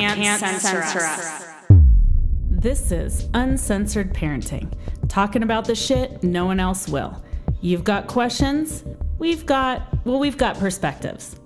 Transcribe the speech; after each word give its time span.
Can't, 0.00 0.18
you 0.18 0.24
can't 0.24 0.40
censor, 0.40 0.82
censor 0.82 0.98
us. 0.98 1.20
us. 1.20 1.44
This 2.50 2.90
is 2.90 3.28
Uncensored 3.34 4.12
Parenting, 4.12 4.72
talking 5.08 5.42
about 5.42 5.66
the 5.66 5.74
shit 5.74 6.22
no 6.22 6.46
one 6.46 6.58
else 6.58 6.88
will. 6.88 7.22
You've 7.60 7.84
got 7.84 8.08
questions, 8.08 8.84
we've 9.18 9.46
got, 9.46 9.86
well, 10.04 10.18
we've 10.18 10.36
got 10.36 10.58
perspectives. 10.58 11.36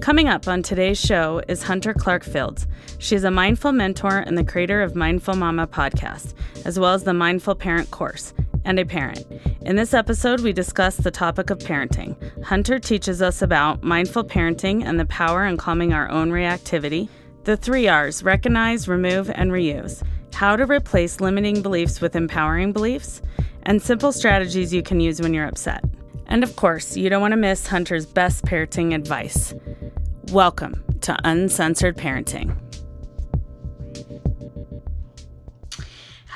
Coming 0.00 0.28
up 0.28 0.48
on 0.48 0.62
today's 0.62 0.98
show 0.98 1.42
is 1.48 1.62
Hunter 1.62 1.92
Clarke-Fields. 1.92 2.66
She's 2.98 3.24
a 3.24 3.30
mindful 3.30 3.72
mentor 3.72 4.18
and 4.18 4.38
the 4.38 4.44
creator 4.44 4.82
of 4.82 4.96
Mindful 4.96 5.34
Mama 5.34 5.66
podcast, 5.66 6.32
as 6.64 6.78
well 6.78 6.94
as 6.94 7.04
the 7.04 7.12
Mindful 7.12 7.54
Parent 7.54 7.90
course, 7.90 8.32
and 8.64 8.78
a 8.78 8.84
parent. 8.84 9.24
In 9.62 9.76
this 9.76 9.94
episode, 9.94 10.40
we 10.40 10.52
discuss 10.52 10.96
the 10.96 11.10
topic 11.10 11.50
of 11.50 11.58
parenting. 11.58 12.16
Hunter 12.44 12.78
teaches 12.78 13.22
us 13.22 13.42
about 13.42 13.82
mindful 13.82 14.24
parenting 14.24 14.84
and 14.84 14.98
the 14.98 15.06
power 15.06 15.44
in 15.44 15.56
calming 15.56 15.92
our 15.92 16.10
own 16.10 16.30
reactivity, 16.30 17.08
the 17.44 17.56
three 17.56 17.88
R's 17.88 18.22
recognize, 18.22 18.88
remove, 18.88 19.30
and 19.30 19.50
reuse, 19.50 20.02
how 20.34 20.56
to 20.56 20.66
replace 20.66 21.20
limiting 21.20 21.62
beliefs 21.62 22.00
with 22.00 22.16
empowering 22.16 22.72
beliefs, 22.72 23.22
and 23.64 23.82
simple 23.82 24.12
strategies 24.12 24.72
you 24.72 24.82
can 24.82 25.00
use 25.00 25.20
when 25.20 25.34
you're 25.34 25.46
upset. 25.46 25.84
And 26.26 26.42
of 26.42 26.56
course, 26.56 26.96
you 26.96 27.10
don't 27.10 27.20
want 27.20 27.32
to 27.32 27.36
miss 27.36 27.66
Hunter's 27.66 28.06
best 28.06 28.44
parenting 28.44 28.94
advice. 28.94 29.52
Welcome 30.32 30.84
to 31.00 31.18
Uncensored 31.24 31.96
Parenting. 31.96 32.56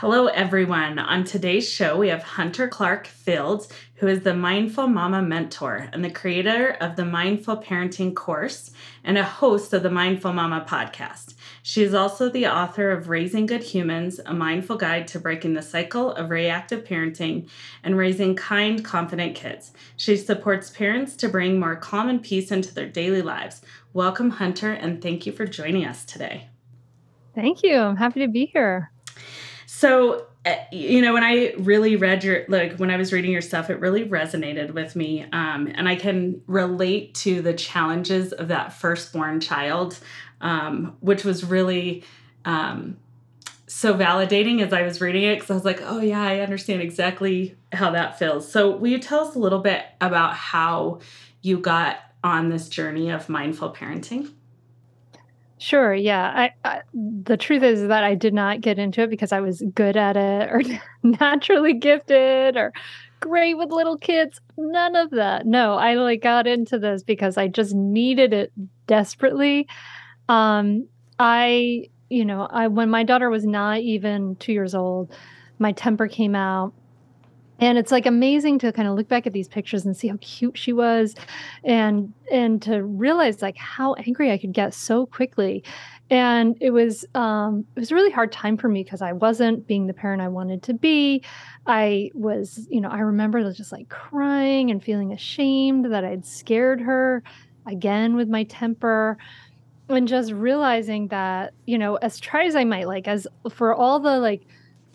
Hello, 0.04 0.26
everyone. 0.26 0.98
On 0.98 1.24
today's 1.24 1.66
show, 1.66 1.96
we 1.96 2.08
have 2.08 2.22
Hunter 2.22 2.68
Clarke-Fields, 2.68 3.70
who 3.94 4.06
is 4.06 4.20
the 4.20 4.34
Mindful 4.34 4.86
Mama 4.86 5.22
Mentor 5.22 5.88
and 5.94 6.04
the 6.04 6.10
creator 6.10 6.76
of 6.78 6.96
the 6.96 7.06
Mindful 7.06 7.56
Parenting 7.56 8.14
course 8.14 8.70
and 9.02 9.16
a 9.16 9.24
host 9.24 9.72
of 9.72 9.82
the 9.82 9.88
Mindful 9.88 10.34
Mama 10.34 10.66
podcast. 10.68 11.32
She 11.62 11.82
is 11.82 11.94
also 11.94 12.28
the 12.28 12.46
author 12.46 12.90
of 12.90 13.08
Raising 13.08 13.46
Good 13.46 13.62
Humans, 13.62 14.20
a 14.26 14.34
mindful 14.34 14.76
guide 14.76 15.08
to 15.08 15.18
breaking 15.18 15.54
the 15.54 15.62
cycle 15.62 16.10
of 16.12 16.28
reactive 16.28 16.84
parenting 16.84 17.48
and 17.82 17.96
raising 17.96 18.36
kind, 18.36 18.84
confident 18.84 19.34
kids. 19.34 19.72
She 19.96 20.18
supports 20.18 20.68
parents 20.68 21.16
to 21.16 21.30
bring 21.30 21.58
more 21.58 21.76
calm 21.76 22.10
and 22.10 22.22
peace 22.22 22.52
into 22.52 22.74
their 22.74 22.90
daily 22.90 23.22
lives. 23.22 23.62
Welcome, 23.94 24.28
Hunter, 24.28 24.70
and 24.70 25.00
thank 25.00 25.24
you 25.24 25.32
for 25.32 25.46
joining 25.46 25.86
us 25.86 26.04
today. 26.04 26.48
Thank 27.34 27.62
you. 27.62 27.78
I'm 27.78 27.96
happy 27.96 28.20
to 28.20 28.28
be 28.28 28.44
here. 28.44 28.90
So, 29.76 30.26
uh, 30.46 30.54
you 30.70 31.02
know, 31.02 31.12
when 31.12 31.24
I 31.24 31.52
really 31.58 31.96
read 31.96 32.22
your, 32.22 32.44
like, 32.46 32.76
when 32.76 32.92
I 32.92 32.96
was 32.96 33.12
reading 33.12 33.32
your 33.32 33.42
stuff, 33.42 33.70
it 33.70 33.80
really 33.80 34.04
resonated 34.08 34.72
with 34.72 34.94
me. 34.94 35.26
Um, 35.32 35.66
and 35.74 35.88
I 35.88 35.96
can 35.96 36.42
relate 36.46 37.12
to 37.16 37.42
the 37.42 37.52
challenges 37.52 38.32
of 38.32 38.46
that 38.48 38.72
firstborn 38.72 39.40
child, 39.40 39.98
um, 40.40 40.96
which 41.00 41.24
was 41.24 41.42
really 41.44 42.04
um, 42.44 42.98
so 43.66 43.94
validating 43.94 44.62
as 44.62 44.72
I 44.72 44.82
was 44.82 45.00
reading 45.00 45.24
it 45.24 45.34
because 45.34 45.50
I 45.50 45.54
was 45.54 45.64
like, 45.64 45.80
oh, 45.82 46.00
yeah, 46.00 46.22
I 46.22 46.38
understand 46.38 46.80
exactly 46.80 47.56
how 47.72 47.90
that 47.90 48.16
feels. 48.16 48.50
So, 48.50 48.76
will 48.76 48.88
you 48.88 49.00
tell 49.00 49.26
us 49.26 49.34
a 49.34 49.40
little 49.40 49.58
bit 49.58 49.84
about 50.00 50.34
how 50.34 51.00
you 51.42 51.58
got 51.58 51.98
on 52.22 52.48
this 52.48 52.68
journey 52.68 53.10
of 53.10 53.28
mindful 53.28 53.72
parenting? 53.72 54.30
Sure. 55.58 55.94
Yeah. 55.94 56.32
I, 56.34 56.50
I, 56.68 56.80
the 56.92 57.36
truth 57.36 57.62
is 57.62 57.86
that 57.88 58.04
I 58.04 58.14
did 58.14 58.34
not 58.34 58.60
get 58.60 58.78
into 58.78 59.02
it 59.02 59.10
because 59.10 59.32
I 59.32 59.40
was 59.40 59.62
good 59.74 59.96
at 59.96 60.16
it 60.16 60.50
or 60.50 60.62
naturally 61.02 61.74
gifted 61.74 62.56
or 62.56 62.72
great 63.20 63.54
with 63.54 63.70
little 63.70 63.96
kids. 63.96 64.40
None 64.58 64.96
of 64.96 65.10
that. 65.10 65.46
No, 65.46 65.74
I 65.74 65.94
like 65.94 66.22
got 66.22 66.46
into 66.46 66.78
this 66.78 67.02
because 67.02 67.38
I 67.38 67.48
just 67.48 67.74
needed 67.74 68.32
it 68.32 68.52
desperately. 68.86 69.66
Um, 70.28 70.88
I, 71.18 71.88
you 72.10 72.24
know, 72.24 72.46
I 72.50 72.66
when 72.66 72.90
my 72.90 73.04
daughter 73.04 73.30
was 73.30 73.46
not 73.46 73.80
even 73.80 74.36
two 74.36 74.52
years 74.52 74.74
old, 74.74 75.14
my 75.58 75.72
temper 75.72 76.08
came 76.08 76.34
out 76.34 76.74
and 77.64 77.78
it's 77.78 77.90
like 77.90 78.04
amazing 78.04 78.58
to 78.58 78.72
kind 78.72 78.86
of 78.86 78.94
look 78.94 79.08
back 79.08 79.26
at 79.26 79.32
these 79.32 79.48
pictures 79.48 79.86
and 79.86 79.96
see 79.96 80.08
how 80.08 80.18
cute 80.20 80.58
she 80.58 80.72
was 80.72 81.14
and 81.64 82.12
and 82.30 82.60
to 82.60 82.84
realize 82.84 83.40
like 83.40 83.56
how 83.56 83.94
angry 83.94 84.30
i 84.30 84.38
could 84.38 84.52
get 84.52 84.74
so 84.74 85.06
quickly. 85.06 85.64
And 86.10 86.56
it 86.60 86.70
was 86.70 87.06
um 87.14 87.64
it 87.74 87.80
was 87.80 87.90
a 87.90 87.94
really 87.94 88.10
hard 88.10 88.30
time 88.30 88.58
for 88.58 88.68
me 88.68 88.84
because 88.84 89.00
i 89.00 89.12
wasn't 89.12 89.66
being 89.66 89.86
the 89.86 89.94
parent 89.94 90.20
i 90.20 90.28
wanted 90.28 90.62
to 90.64 90.74
be. 90.74 91.22
I 91.66 92.10
was 92.12 92.66
you 92.70 92.80
know 92.82 92.90
i 92.90 93.00
remember 93.00 93.50
just 93.52 93.72
like 93.72 93.88
crying 93.88 94.70
and 94.70 94.84
feeling 94.84 95.12
ashamed 95.12 95.90
that 95.90 96.04
i'd 96.04 96.26
scared 96.26 96.80
her 96.82 97.22
again 97.66 98.16
with 98.16 98.28
my 98.28 98.44
temper 98.44 99.16
and 99.88 100.06
just 100.06 100.32
realizing 100.32 101.08
that 101.08 101.54
you 101.64 101.78
know 101.78 101.96
as 101.96 102.20
try 102.20 102.44
as 102.44 102.54
i 102.54 102.64
might 102.64 102.86
like 102.86 103.08
as 103.08 103.26
for 103.50 103.74
all 103.74 103.98
the 103.98 104.18
like 104.18 104.42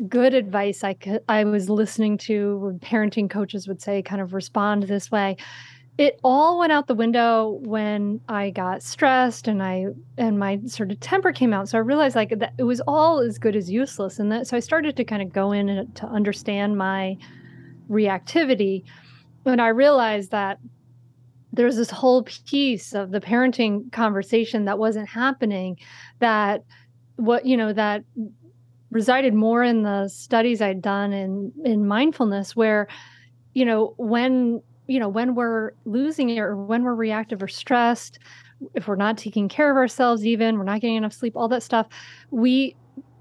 good 0.08 0.34
advice 0.34 0.84
I 0.84 0.94
could 0.94 1.22
I 1.28 1.44
was 1.44 1.70
listening 1.70 2.18
to 2.20 2.80
parenting 2.82 3.30
coaches 3.30 3.68
would 3.68 3.82
say 3.82 4.02
kind 4.02 4.22
of 4.22 4.34
respond 4.34 4.84
this 4.84 5.12
way. 5.12 5.38
It 5.98 6.18
all 6.24 6.58
went 6.58 6.72
out 6.72 6.88
the 6.88 6.96
window 6.96 7.60
when 7.64 8.22
I 8.30 8.52
got 8.52 8.82
stressed 8.82 9.50
and 9.50 9.62
I 9.62 9.88
and 10.18 10.40
my 10.40 10.60
sort 10.66 10.92
of 10.92 11.00
temper 11.02 11.34
came 11.34 11.54
out. 11.54 11.68
So 11.68 11.78
I 11.78 11.82
realized 11.82 12.16
like 12.16 12.40
that 12.40 12.54
it 12.58 12.64
was 12.64 12.82
all 12.88 13.20
as 13.20 13.38
good 13.38 13.56
as 13.56 13.70
useless. 13.70 14.20
And 14.20 14.32
that 14.32 14.48
so 14.48 14.56
I 14.56 14.62
started 14.62 14.96
to 14.96 15.04
kind 15.04 15.22
of 15.22 15.34
go 15.34 15.52
in 15.52 15.68
and 15.68 15.94
to 15.98 16.06
understand 16.06 16.78
my 16.78 17.18
reactivity. 17.90 18.84
And 19.46 19.62
I 19.62 19.68
realized 19.70 20.32
that 20.32 20.60
there's 21.52 21.76
this 21.76 21.90
whole 21.90 22.24
piece 22.24 22.94
of 22.94 23.12
the 23.12 23.20
parenting 23.20 23.92
conversation 23.92 24.66
that 24.66 24.78
wasn't 24.78 25.10
happening 25.10 25.78
that 26.20 26.64
what 27.16 27.46
you 27.46 27.58
know 27.58 27.74
that 27.74 28.04
resided 28.92 29.34
more 29.34 29.64
in 29.64 29.84
the 29.84 30.08
studies 30.08 30.62
I'd 30.62 30.82
done 30.82 31.14
in 31.14 31.52
in 31.64 31.88
mindfulness 31.88 32.56
where 32.56 32.88
you 33.54 33.66
know 33.66 33.94
when 33.98 34.62
you 34.88 35.00
know 35.00 35.10
when 35.10 35.36
we're 35.36 35.72
losing 35.86 36.30
it 36.30 36.40
or 36.40 36.56
when 36.56 36.84
we're 36.84 36.96
reactive 36.96 37.42
or 37.44 37.48
stressed 37.48 38.20
if 38.74 38.88
we're 38.88 38.96
not 38.96 39.18
taking 39.18 39.48
care 39.48 39.72
of 39.72 39.78
ourselves 39.78 40.26
even 40.26 40.58
we're 40.58 40.64
not 40.64 40.82
getting 40.82 40.98
enough 40.98 41.14
sleep 41.14 41.34
all 41.36 41.48
that 41.48 41.64
stuff 41.64 41.88
we 42.32 42.76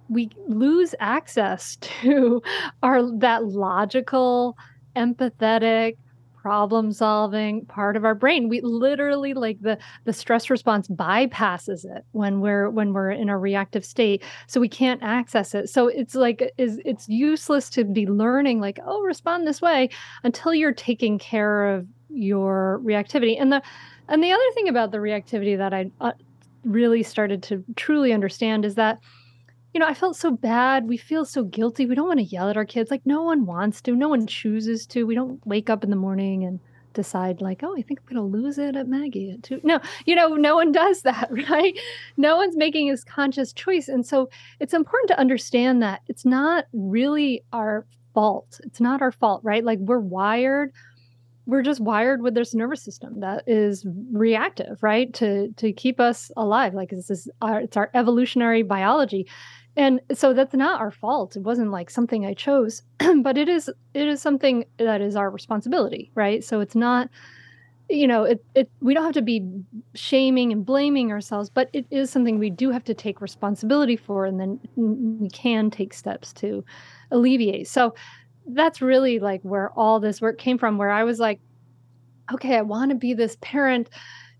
we 0.08 0.30
lose 0.46 0.94
access 1.00 1.76
to 1.80 2.42
our 2.82 3.02
that 3.18 3.44
logical 3.44 4.56
empathetic 4.96 5.96
problem 6.40 6.92
solving 6.92 7.66
part 7.66 7.96
of 7.96 8.04
our 8.04 8.14
brain. 8.14 8.48
We 8.48 8.60
literally 8.60 9.34
like 9.34 9.60
the 9.60 9.78
the 10.04 10.12
stress 10.12 10.50
response 10.50 10.88
bypasses 10.88 11.84
it 11.84 12.04
when 12.12 12.40
we're 12.40 12.70
when 12.70 12.92
we're 12.92 13.10
in 13.10 13.28
a 13.28 13.38
reactive 13.38 13.84
state 13.84 14.22
so 14.46 14.60
we 14.60 14.68
can't 14.68 15.02
access 15.02 15.54
it. 15.54 15.68
So 15.68 15.88
it's 15.88 16.14
like 16.14 16.52
is 16.56 16.80
it's 16.84 17.08
useless 17.08 17.70
to 17.70 17.84
be 17.84 18.06
learning 18.06 18.60
like 18.60 18.78
oh 18.86 19.02
respond 19.02 19.46
this 19.46 19.60
way 19.60 19.90
until 20.22 20.54
you're 20.54 20.72
taking 20.72 21.18
care 21.18 21.74
of 21.74 21.86
your 22.08 22.80
reactivity. 22.84 23.40
And 23.40 23.52
the 23.52 23.62
and 24.08 24.22
the 24.22 24.32
other 24.32 24.50
thing 24.54 24.68
about 24.68 24.90
the 24.90 24.98
reactivity 24.98 25.56
that 25.58 25.74
i 25.74 25.90
uh, 26.00 26.12
really 26.64 27.02
started 27.02 27.42
to 27.42 27.64
truly 27.76 28.12
understand 28.12 28.64
is 28.64 28.74
that 28.74 28.98
you 29.74 29.80
know, 29.80 29.86
I 29.86 29.94
felt 29.94 30.16
so 30.16 30.30
bad. 30.30 30.88
We 30.88 30.96
feel 30.96 31.24
so 31.24 31.44
guilty. 31.44 31.86
We 31.86 31.94
don't 31.94 32.08
want 32.08 32.20
to 32.20 32.24
yell 32.24 32.48
at 32.48 32.56
our 32.56 32.64
kids. 32.64 32.90
Like, 32.90 33.04
no 33.04 33.22
one 33.22 33.46
wants 33.46 33.80
to. 33.82 33.94
No 33.94 34.08
one 34.08 34.26
chooses 34.26 34.86
to. 34.88 35.06
We 35.06 35.14
don't 35.14 35.44
wake 35.46 35.68
up 35.68 35.84
in 35.84 35.90
the 35.90 35.96
morning 35.96 36.44
and 36.44 36.58
decide, 36.94 37.40
like, 37.40 37.62
oh, 37.62 37.76
I 37.76 37.82
think 37.82 38.00
I'm 38.00 38.16
going 38.16 38.32
to 38.32 38.38
lose 38.38 38.58
it 38.58 38.76
at 38.76 38.88
Maggie 38.88 39.30
at 39.30 39.42
two. 39.42 39.60
No, 39.62 39.78
you 40.06 40.14
know, 40.14 40.34
no 40.34 40.56
one 40.56 40.72
does 40.72 41.02
that, 41.02 41.28
right? 41.48 41.78
No 42.16 42.36
one's 42.36 42.56
making 42.56 42.88
this 42.88 43.04
conscious 43.04 43.52
choice. 43.52 43.88
And 43.88 44.06
so 44.06 44.30
it's 44.58 44.74
important 44.74 45.08
to 45.08 45.20
understand 45.20 45.82
that 45.82 46.00
it's 46.08 46.24
not 46.24 46.64
really 46.72 47.42
our 47.52 47.86
fault. 48.14 48.60
It's 48.64 48.80
not 48.80 49.02
our 49.02 49.12
fault, 49.12 49.42
right? 49.44 49.64
Like, 49.64 49.78
we're 49.80 50.00
wired 50.00 50.72
we're 51.48 51.62
just 51.62 51.80
wired 51.80 52.20
with 52.20 52.34
this 52.34 52.54
nervous 52.54 52.82
system 52.82 53.20
that 53.20 53.42
is 53.46 53.86
reactive 54.12 54.80
right? 54.82 55.12
To 55.14 55.50
to 55.56 55.72
keep 55.72 55.98
us 55.98 56.30
alive 56.36 56.74
like 56.74 56.90
this 56.90 57.10
is 57.10 57.28
our 57.40 57.62
it's 57.62 57.76
our 57.76 57.90
evolutionary 57.94 58.62
biology. 58.62 59.26
And 59.74 60.00
so 60.12 60.34
that's 60.34 60.54
not 60.54 60.80
our 60.80 60.90
fault. 60.90 61.36
It 61.36 61.42
wasn't 61.42 61.70
like 61.70 61.88
something 61.88 62.26
i 62.26 62.34
chose 62.34 62.82
but 63.22 63.38
it 63.38 63.48
is 63.48 63.70
it 63.94 64.06
is 64.06 64.20
something 64.20 64.66
that 64.76 65.00
is 65.00 65.16
our 65.16 65.30
responsibility 65.30 66.12
right? 66.14 66.44
So 66.44 66.60
it's 66.60 66.76
not 66.76 67.08
you 67.88 68.06
know 68.06 68.24
it, 68.24 68.44
it 68.54 68.70
we 68.80 68.92
don't 68.92 69.04
have 69.04 69.14
to 69.14 69.22
be 69.22 69.50
shaming 69.94 70.52
and 70.52 70.66
blaming 70.66 71.10
ourselves 71.10 71.48
but 71.48 71.70
it 71.72 71.86
is 71.90 72.10
something 72.10 72.38
we 72.38 72.50
do 72.50 72.70
have 72.70 72.84
to 72.84 72.92
take 72.92 73.22
responsibility 73.22 73.96
for 73.96 74.26
and 74.26 74.38
then 74.38 74.60
we 74.76 75.30
can 75.30 75.70
take 75.70 75.94
steps 75.94 76.34
to 76.34 76.62
alleviate. 77.10 77.66
So 77.66 77.94
that's 78.48 78.80
really 78.80 79.18
like 79.18 79.40
where 79.42 79.70
all 79.70 80.00
this 80.00 80.20
work 80.20 80.38
came 80.38 80.58
from 80.58 80.78
where 80.78 80.90
i 80.90 81.04
was 81.04 81.18
like 81.18 81.40
okay 82.32 82.56
i 82.56 82.62
want 82.62 82.90
to 82.90 82.94
be 82.94 83.14
this 83.14 83.36
parent 83.40 83.88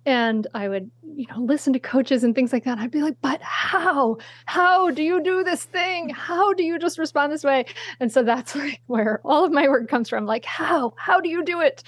and 0.06 0.46
i 0.54 0.68
would 0.68 0.90
you 1.02 1.26
know 1.30 1.40
listen 1.40 1.72
to 1.72 1.78
coaches 1.78 2.24
and 2.24 2.34
things 2.34 2.52
like 2.52 2.64
that 2.64 2.78
i'd 2.78 2.90
be 2.90 3.02
like 3.02 3.16
but 3.20 3.40
how 3.42 4.16
how 4.46 4.90
do 4.90 5.02
you 5.02 5.22
do 5.22 5.44
this 5.44 5.64
thing 5.64 6.08
how 6.08 6.52
do 6.54 6.62
you 6.64 6.78
just 6.78 6.98
respond 6.98 7.32
this 7.32 7.44
way 7.44 7.64
and 8.00 8.10
so 8.12 8.22
that's 8.22 8.54
like 8.56 8.80
where 8.86 9.20
all 9.24 9.44
of 9.44 9.52
my 9.52 9.68
work 9.68 9.88
comes 9.88 10.08
from 10.08 10.26
like 10.26 10.44
how 10.44 10.92
how 10.96 11.20
do 11.20 11.28
you 11.28 11.44
do 11.44 11.60
it 11.60 11.82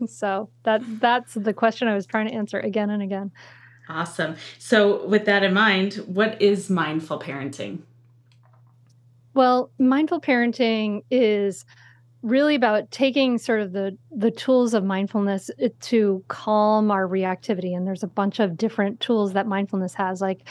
so 0.06 0.50
that 0.64 0.82
that's 1.00 1.34
the 1.34 1.52
question 1.52 1.88
I 1.88 1.94
was 1.94 2.06
trying 2.06 2.28
to 2.28 2.34
answer 2.34 2.58
again 2.60 2.90
and 2.90 3.02
again. 3.02 3.32
Awesome. 3.88 4.36
So 4.58 5.06
with 5.06 5.24
that 5.26 5.42
in 5.42 5.54
mind, 5.54 5.94
what 6.06 6.40
is 6.42 6.68
mindful 6.68 7.20
parenting? 7.20 7.82
Well, 9.36 9.70
mindful 9.78 10.22
parenting 10.22 11.02
is 11.10 11.66
really 12.22 12.54
about 12.54 12.90
taking 12.90 13.36
sort 13.36 13.60
of 13.60 13.72
the 13.72 13.96
the 14.10 14.30
tools 14.30 14.72
of 14.72 14.82
mindfulness 14.82 15.50
eh, 15.60 15.68
to 15.80 16.24
calm 16.28 16.90
our 16.90 17.06
reactivity 17.06 17.76
and 17.76 17.86
there's 17.86 18.02
a 18.02 18.08
bunch 18.08 18.40
of 18.40 18.56
different 18.56 18.98
tools 18.98 19.34
that 19.34 19.46
mindfulness 19.46 19.92
has 19.94 20.22
like 20.22 20.48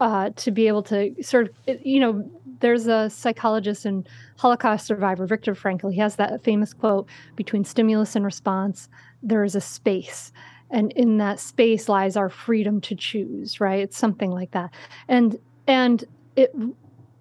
uh, 0.00 0.30
to 0.36 0.50
be 0.50 0.66
able 0.66 0.82
to 0.82 1.14
sort 1.22 1.48
of 1.48 1.54
eh, 1.68 1.76
you 1.84 2.00
know 2.00 2.28
there's 2.58 2.88
a 2.88 3.08
psychologist 3.08 3.84
and 3.84 4.08
Holocaust 4.38 4.86
survivor, 4.86 5.26
Viktor 5.26 5.54
Frankl. 5.54 5.92
He 5.92 6.00
has 6.00 6.16
that 6.16 6.42
famous 6.42 6.74
quote 6.74 7.06
between 7.36 7.64
stimulus 7.64 8.16
and 8.16 8.24
response, 8.24 8.88
there 9.22 9.44
is 9.44 9.54
a 9.54 9.60
space. 9.60 10.32
And 10.70 10.90
in 10.92 11.18
that 11.18 11.38
space 11.38 11.86
lies 11.88 12.16
our 12.16 12.30
freedom 12.30 12.80
to 12.80 12.96
choose, 12.96 13.60
right? 13.60 13.80
It's 13.80 13.96
something 13.96 14.30
like 14.32 14.50
that. 14.50 14.72
And 15.06 15.38
and 15.68 16.04
it 16.34 16.52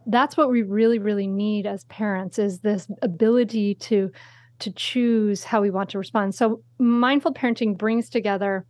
that's 0.08 0.38
what 0.38 0.50
we 0.50 0.62
really, 0.62 1.00
really 1.00 1.28
need 1.28 1.66
as 1.66 1.84
parents 1.86 2.40
is 2.40 2.60
this 2.60 2.88
ability 3.02 3.76
to 3.76 4.12
to 4.58 4.72
choose 4.72 5.44
how 5.44 5.62
we 5.62 5.70
want 5.70 5.90
to 5.90 5.98
respond. 5.98 6.34
So 6.34 6.62
mindful 6.80 7.34
parenting 7.34 7.78
brings 7.78 8.10
together 8.10 8.66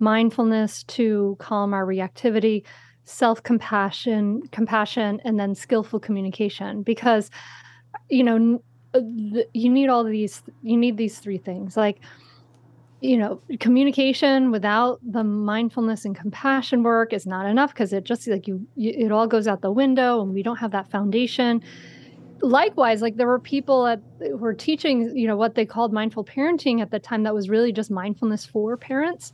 mindfulness 0.00 0.82
to 0.82 1.36
calm 1.38 1.72
our 1.72 1.86
reactivity, 1.86 2.64
self-compassion 3.04 4.42
compassion 4.52 5.20
and 5.24 5.38
then 5.38 5.54
skillful 5.54 5.98
communication 5.98 6.82
because 6.82 7.30
you 8.08 8.22
know 8.22 8.62
uh, 8.94 9.00
you 9.52 9.68
need 9.68 9.88
all 9.88 10.04
these 10.04 10.42
you 10.62 10.76
need 10.76 10.96
these 10.96 11.18
three 11.18 11.38
things 11.38 11.76
like 11.76 11.98
you 13.02 13.18
know 13.18 13.40
communication 13.58 14.52
without 14.52 15.00
the 15.02 15.24
mindfulness 15.24 16.04
and 16.04 16.14
compassion 16.14 16.82
work 16.82 17.12
is 17.12 17.26
not 17.26 17.46
enough 17.46 17.74
because 17.74 17.92
it 17.92 18.04
just 18.04 18.26
like 18.28 18.46
you, 18.46 18.64
you 18.76 18.92
it 18.96 19.10
all 19.10 19.26
goes 19.26 19.48
out 19.48 19.60
the 19.60 19.72
window 19.72 20.22
and 20.22 20.32
we 20.32 20.42
don't 20.42 20.58
have 20.58 20.70
that 20.70 20.88
foundation 20.88 21.60
likewise 22.40 23.02
like 23.02 23.16
there 23.16 23.26
were 23.26 23.40
people 23.40 23.86
at 23.86 24.00
who 24.20 24.36
were 24.36 24.54
teaching 24.54 25.16
you 25.16 25.26
know 25.26 25.36
what 25.36 25.56
they 25.56 25.66
called 25.66 25.92
mindful 25.92 26.24
parenting 26.24 26.80
at 26.80 26.90
the 26.92 26.98
time 26.98 27.24
that 27.24 27.34
was 27.34 27.50
really 27.50 27.72
just 27.72 27.90
mindfulness 27.90 28.46
for 28.46 28.76
parents 28.76 29.32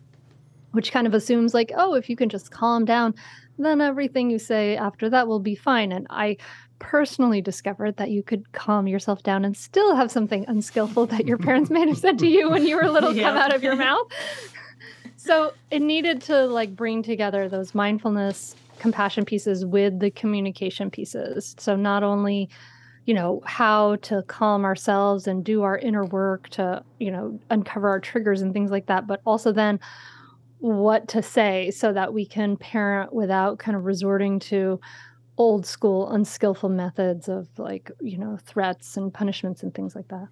which 0.73 0.91
kind 0.91 1.07
of 1.07 1.13
assumes 1.13 1.53
like 1.53 1.71
oh 1.77 1.95
if 1.95 2.09
you 2.09 2.17
can 2.17 2.31
just 2.31 2.51
calm 2.51 2.87
down 2.87 3.15
then 3.59 3.81
everything 3.81 4.31
you 4.31 4.39
say 4.39 4.77
after 4.77 5.11
that 5.11 5.27
will 5.27 5.41
be 5.41 5.55
fine. 5.55 5.93
And 5.93 6.07
I 6.11 6.37
personally 6.79 7.41
discovered 7.41 7.97
that 7.97 8.11
you 8.11 8.23
could 8.23 8.53
calm 8.53 8.87
yourself 8.87 9.23
down 9.23 9.45
and 9.45 9.57
still 9.57 9.95
have 9.95 10.11
something 10.11 10.45
unskillful 10.49 11.07
that 11.07 11.27
your 11.27 11.39
parents 11.39 11.71
may 11.71 11.87
have 11.87 11.99
said 11.99 12.19
to 12.19 12.27
you 12.27 12.51
when 12.51 12.67
you 12.67 12.77
were 12.77 12.89
little 12.89 13.15
yeah. 13.15 13.25
come 13.25 13.37
out 13.37 13.55
of 13.55 13.63
your 13.63 13.77
mouth. 13.87 14.07
So 15.17 15.53
it 15.71 15.81
needed 15.81 16.23
to 16.23 16.47
like 16.47 16.75
bring 16.75 17.03
together 17.03 17.49
those 17.49 17.75
mindfulness, 17.75 18.55
compassion 18.79 19.25
pieces 19.25 19.65
with 19.65 19.99
the 19.99 20.11
communication 20.11 20.91
pieces. 20.91 21.55
So 21.59 21.77
not 21.77 22.03
only 22.03 22.49
you 23.09 23.15
know 23.15 23.41
how 23.47 23.97
to 23.97 24.23
calm 24.25 24.67
ourselves 24.67 25.27
and 25.27 25.43
do 25.43 25.63
our 25.63 25.79
inner 25.79 26.05
work 26.05 26.51
to 26.51 26.85
you 26.99 27.11
know 27.11 27.41
uncover 27.49 27.89
our 27.89 28.01
triggers 28.01 28.43
and 28.43 28.53
things 28.53 28.71
like 28.71 28.85
that 28.85 29.07
but 29.07 29.23
also 29.25 29.51
then 29.51 29.81
what 30.59 31.09
to 31.09 31.23
say 31.23 31.71
so 31.71 31.91
that 31.91 32.13
we 32.13 32.27
can 32.27 32.55
parent 32.59 33.13
without 33.13 33.59
kind 33.59 33.79
of 33.79 33.87
resorting 33.87 34.39
to 34.39 34.79
old 35.39 35.65
school 35.65 36.11
unskillful 36.11 36.69
methods 36.69 37.29
of 37.29 37.49
like 37.59 37.91
you 38.01 38.19
know 38.19 38.39
threats 38.45 38.97
and 38.97 39.15
punishments 39.15 39.63
and 39.63 39.73
things 39.73 39.95
like 39.97 40.09
that? 40.09 40.29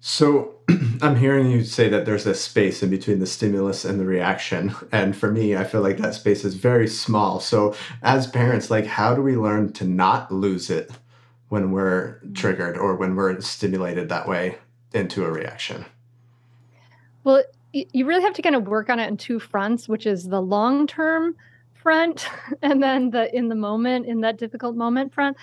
So 0.00 0.56
i'm 1.02 1.16
hearing 1.16 1.50
you 1.50 1.64
say 1.64 1.88
that 1.88 2.04
there's 2.04 2.26
a 2.26 2.34
space 2.34 2.82
in 2.82 2.90
between 2.90 3.18
the 3.18 3.26
stimulus 3.26 3.84
and 3.84 3.98
the 3.98 4.04
reaction. 4.04 4.74
And 4.92 5.16
for 5.16 5.32
me 5.32 5.56
i 5.56 5.64
feel 5.64 5.80
like 5.80 5.98
that 5.98 6.14
space 6.14 6.44
is 6.44 6.54
very 6.54 6.86
small. 6.86 7.40
So 7.40 7.74
as 8.02 8.26
parents 8.26 8.70
like 8.70 8.86
how 8.86 9.14
do 9.14 9.22
we 9.22 9.36
learn 9.36 9.72
to 9.74 9.84
not 9.84 10.30
lose 10.30 10.70
it 10.70 10.90
when 11.48 11.72
we're 11.72 12.20
mm. 12.24 12.34
triggered 12.34 12.76
or 12.76 12.94
when 12.94 13.16
we're 13.16 13.40
stimulated 13.40 14.08
that 14.10 14.28
way 14.28 14.58
into 14.92 15.24
a 15.24 15.32
reaction? 15.32 15.86
Well 17.24 17.42
you 17.72 18.04
really 18.04 18.22
have 18.22 18.34
to 18.34 18.42
kind 18.42 18.54
of 18.54 18.68
work 18.68 18.90
on 18.90 19.00
it 19.00 19.08
in 19.08 19.16
two 19.16 19.40
fronts, 19.40 19.88
which 19.88 20.04
is 20.04 20.28
the 20.28 20.42
long 20.42 20.86
term 20.86 21.34
front 21.82 22.26
and 22.62 22.82
then 22.82 23.10
the 23.10 23.34
in 23.34 23.48
the 23.48 23.54
moment, 23.54 24.06
in 24.06 24.20
that 24.20 24.38
difficult 24.38 24.76
moment 24.76 25.12
front. 25.12 25.36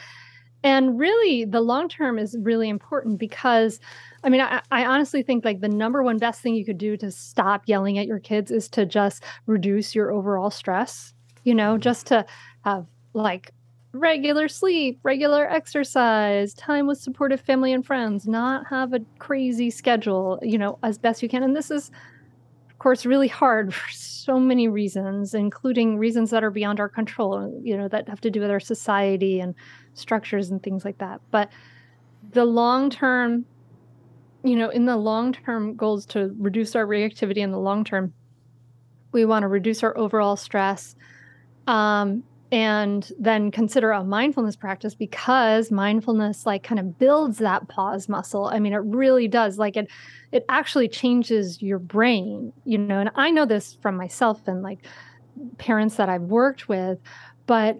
And 0.61 0.99
really, 0.99 1.45
the 1.45 1.61
long 1.61 1.87
term 1.87 2.19
is 2.19 2.35
really 2.41 2.67
important 2.67 3.17
because, 3.17 3.79
I 4.25 4.29
mean, 4.29 4.41
I, 4.41 4.61
I, 4.71 4.85
honestly 4.85 5.23
think 5.23 5.45
like 5.45 5.61
the 5.61 5.69
number 5.69 6.03
one 6.03 6.17
best 6.17 6.41
thing 6.41 6.53
you 6.53 6.65
could 6.65 6.77
do 6.77 6.97
to 6.97 7.11
stop 7.11 7.63
yelling 7.65 7.97
at 7.97 8.07
your 8.07 8.19
kids 8.19 8.51
is 8.51 8.67
to 8.69 8.85
just 8.85 9.23
reduce 9.45 9.95
your 9.95 10.11
overall 10.11 10.51
stress, 10.51 11.13
you 11.45 11.55
know, 11.55 11.73
mm-hmm. 11.73 11.81
just 11.81 12.07
to 12.07 12.25
have 12.65 12.85
like 13.13 13.53
regular 13.93 14.47
sleep, 14.47 14.99
regular 15.03 15.49
exercise, 15.49 16.53
time 16.53 16.87
with 16.87 16.99
supportive 16.99 17.41
family 17.41 17.73
and 17.73 17.85
friends, 17.85 18.27
not 18.27 18.67
have 18.67 18.93
a 18.93 18.99
crazy 19.17 19.69
schedule, 19.69 20.39
you 20.41 20.57
know, 20.57 20.77
as 20.83 20.97
best 20.97 21.23
you 21.23 21.29
can. 21.29 21.41
And 21.41 21.55
this 21.55 21.71
is 21.71 21.89
course, 22.79 23.05
really 23.05 23.27
hard 23.27 23.73
for 23.75 23.91
so 23.91 24.39
many 24.39 24.67
reasons, 24.67 25.33
including 25.33 25.97
reasons 25.97 26.31
that 26.31 26.43
are 26.43 26.51
beyond 26.51 26.79
our 26.79 26.89
control, 26.89 27.59
you 27.63 27.77
know, 27.77 27.87
that 27.87 28.09
have 28.09 28.21
to 28.21 28.31
do 28.31 28.41
with 28.41 28.49
our 28.49 28.59
society 28.59 29.39
and 29.39 29.55
structures 29.93 30.49
and 30.49 30.61
things 30.63 30.85
like 30.85 30.97
that. 30.99 31.21
But 31.31 31.49
the 32.31 32.45
long 32.45 32.89
term, 32.89 33.45
you 34.43 34.55
know, 34.55 34.69
in 34.69 34.85
the 34.85 34.97
long 34.97 35.33
term 35.33 35.75
goals 35.75 36.05
to 36.07 36.35
reduce 36.37 36.75
our 36.75 36.85
reactivity 36.85 37.37
in 37.37 37.51
the 37.51 37.59
long 37.59 37.83
term, 37.83 38.13
we 39.11 39.25
want 39.25 39.43
to 39.43 39.47
reduce 39.47 39.83
our 39.83 39.97
overall 39.97 40.35
stress. 40.35 40.95
Um, 41.67 42.23
and 42.51 43.11
then 43.19 43.51
consider 43.51 43.91
a 43.91 44.03
mindfulness 44.03 44.55
practice 44.55 44.95
because 44.95 45.71
mindfulness 45.71 46.45
like 46.45 46.63
kind 46.63 46.79
of 46.79 46.97
builds 46.97 47.37
that 47.37 47.67
pause 47.67 48.09
muscle. 48.09 48.45
I 48.45 48.59
mean 48.59 48.73
it 48.73 48.77
really 48.77 49.27
does. 49.27 49.57
Like 49.57 49.77
it 49.77 49.89
it 50.31 50.45
actually 50.49 50.87
changes 50.87 51.61
your 51.61 51.79
brain 51.79 52.53
you 52.65 52.77
know 52.77 52.99
and 52.99 53.11
i 53.15 53.31
know 53.31 53.45
this 53.45 53.77
from 53.81 53.95
myself 53.95 54.47
and 54.47 54.61
like 54.61 54.79
parents 55.57 55.95
that 55.95 56.09
i've 56.09 56.23
worked 56.23 56.69
with 56.69 56.99
but 57.45 57.79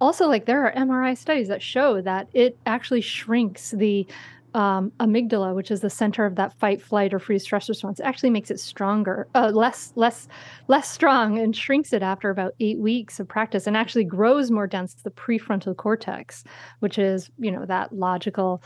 also 0.00 0.26
like 0.26 0.46
there 0.46 0.64
are 0.64 0.72
mri 0.86 1.16
studies 1.16 1.48
that 1.48 1.62
show 1.62 2.00
that 2.00 2.28
it 2.32 2.56
actually 2.66 3.00
shrinks 3.00 3.72
the 3.72 4.06
um, 4.54 4.90
amygdala, 4.98 5.54
which 5.54 5.70
is 5.70 5.80
the 5.80 5.90
center 5.90 6.26
of 6.26 6.34
that 6.36 6.52
fight, 6.58 6.82
flight, 6.82 7.14
or 7.14 7.18
freeze 7.18 7.42
stress 7.42 7.68
response, 7.68 8.00
actually 8.00 8.30
makes 8.30 8.50
it 8.50 8.58
stronger, 8.58 9.28
uh, 9.34 9.50
less, 9.54 9.92
less, 9.94 10.28
less 10.68 10.90
strong, 10.90 11.38
and 11.38 11.54
shrinks 11.54 11.92
it 11.92 12.02
after 12.02 12.30
about 12.30 12.54
eight 12.60 12.78
weeks 12.78 13.20
of 13.20 13.28
practice, 13.28 13.66
and 13.66 13.76
actually 13.76 14.04
grows 14.04 14.50
more 14.50 14.66
dense 14.66 14.94
the 14.94 15.10
prefrontal 15.10 15.76
cortex, 15.76 16.44
which 16.80 16.98
is 16.98 17.30
you 17.38 17.50
know 17.50 17.64
that 17.66 17.94
logical, 17.94 18.62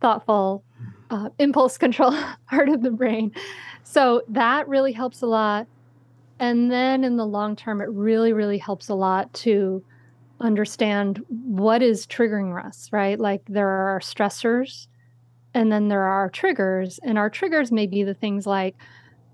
thoughtful, 0.00 0.64
uh, 1.10 1.28
impulse 1.38 1.76
control 1.76 2.14
part 2.50 2.68
of 2.68 2.82
the 2.82 2.90
brain. 2.90 3.32
So 3.84 4.22
that 4.28 4.68
really 4.68 4.92
helps 4.92 5.22
a 5.22 5.26
lot. 5.26 5.66
And 6.40 6.70
then 6.70 7.04
in 7.04 7.16
the 7.16 7.26
long 7.26 7.56
term, 7.56 7.80
it 7.80 7.88
really, 7.90 8.32
really 8.32 8.58
helps 8.58 8.88
a 8.88 8.94
lot 8.94 9.32
to 9.34 9.82
understand 10.40 11.24
what 11.28 11.82
is 11.82 12.06
triggering 12.06 12.64
us, 12.64 12.88
right? 12.92 13.18
Like 13.18 13.42
there 13.48 13.68
are 13.68 13.98
stressors 14.00 14.86
and 15.54 15.72
then 15.72 15.88
there 15.88 16.04
are 16.04 16.28
triggers 16.30 16.98
and 17.02 17.18
our 17.18 17.30
triggers 17.30 17.72
may 17.72 17.86
be 17.86 18.02
the 18.02 18.14
things 18.14 18.46
like 18.46 18.76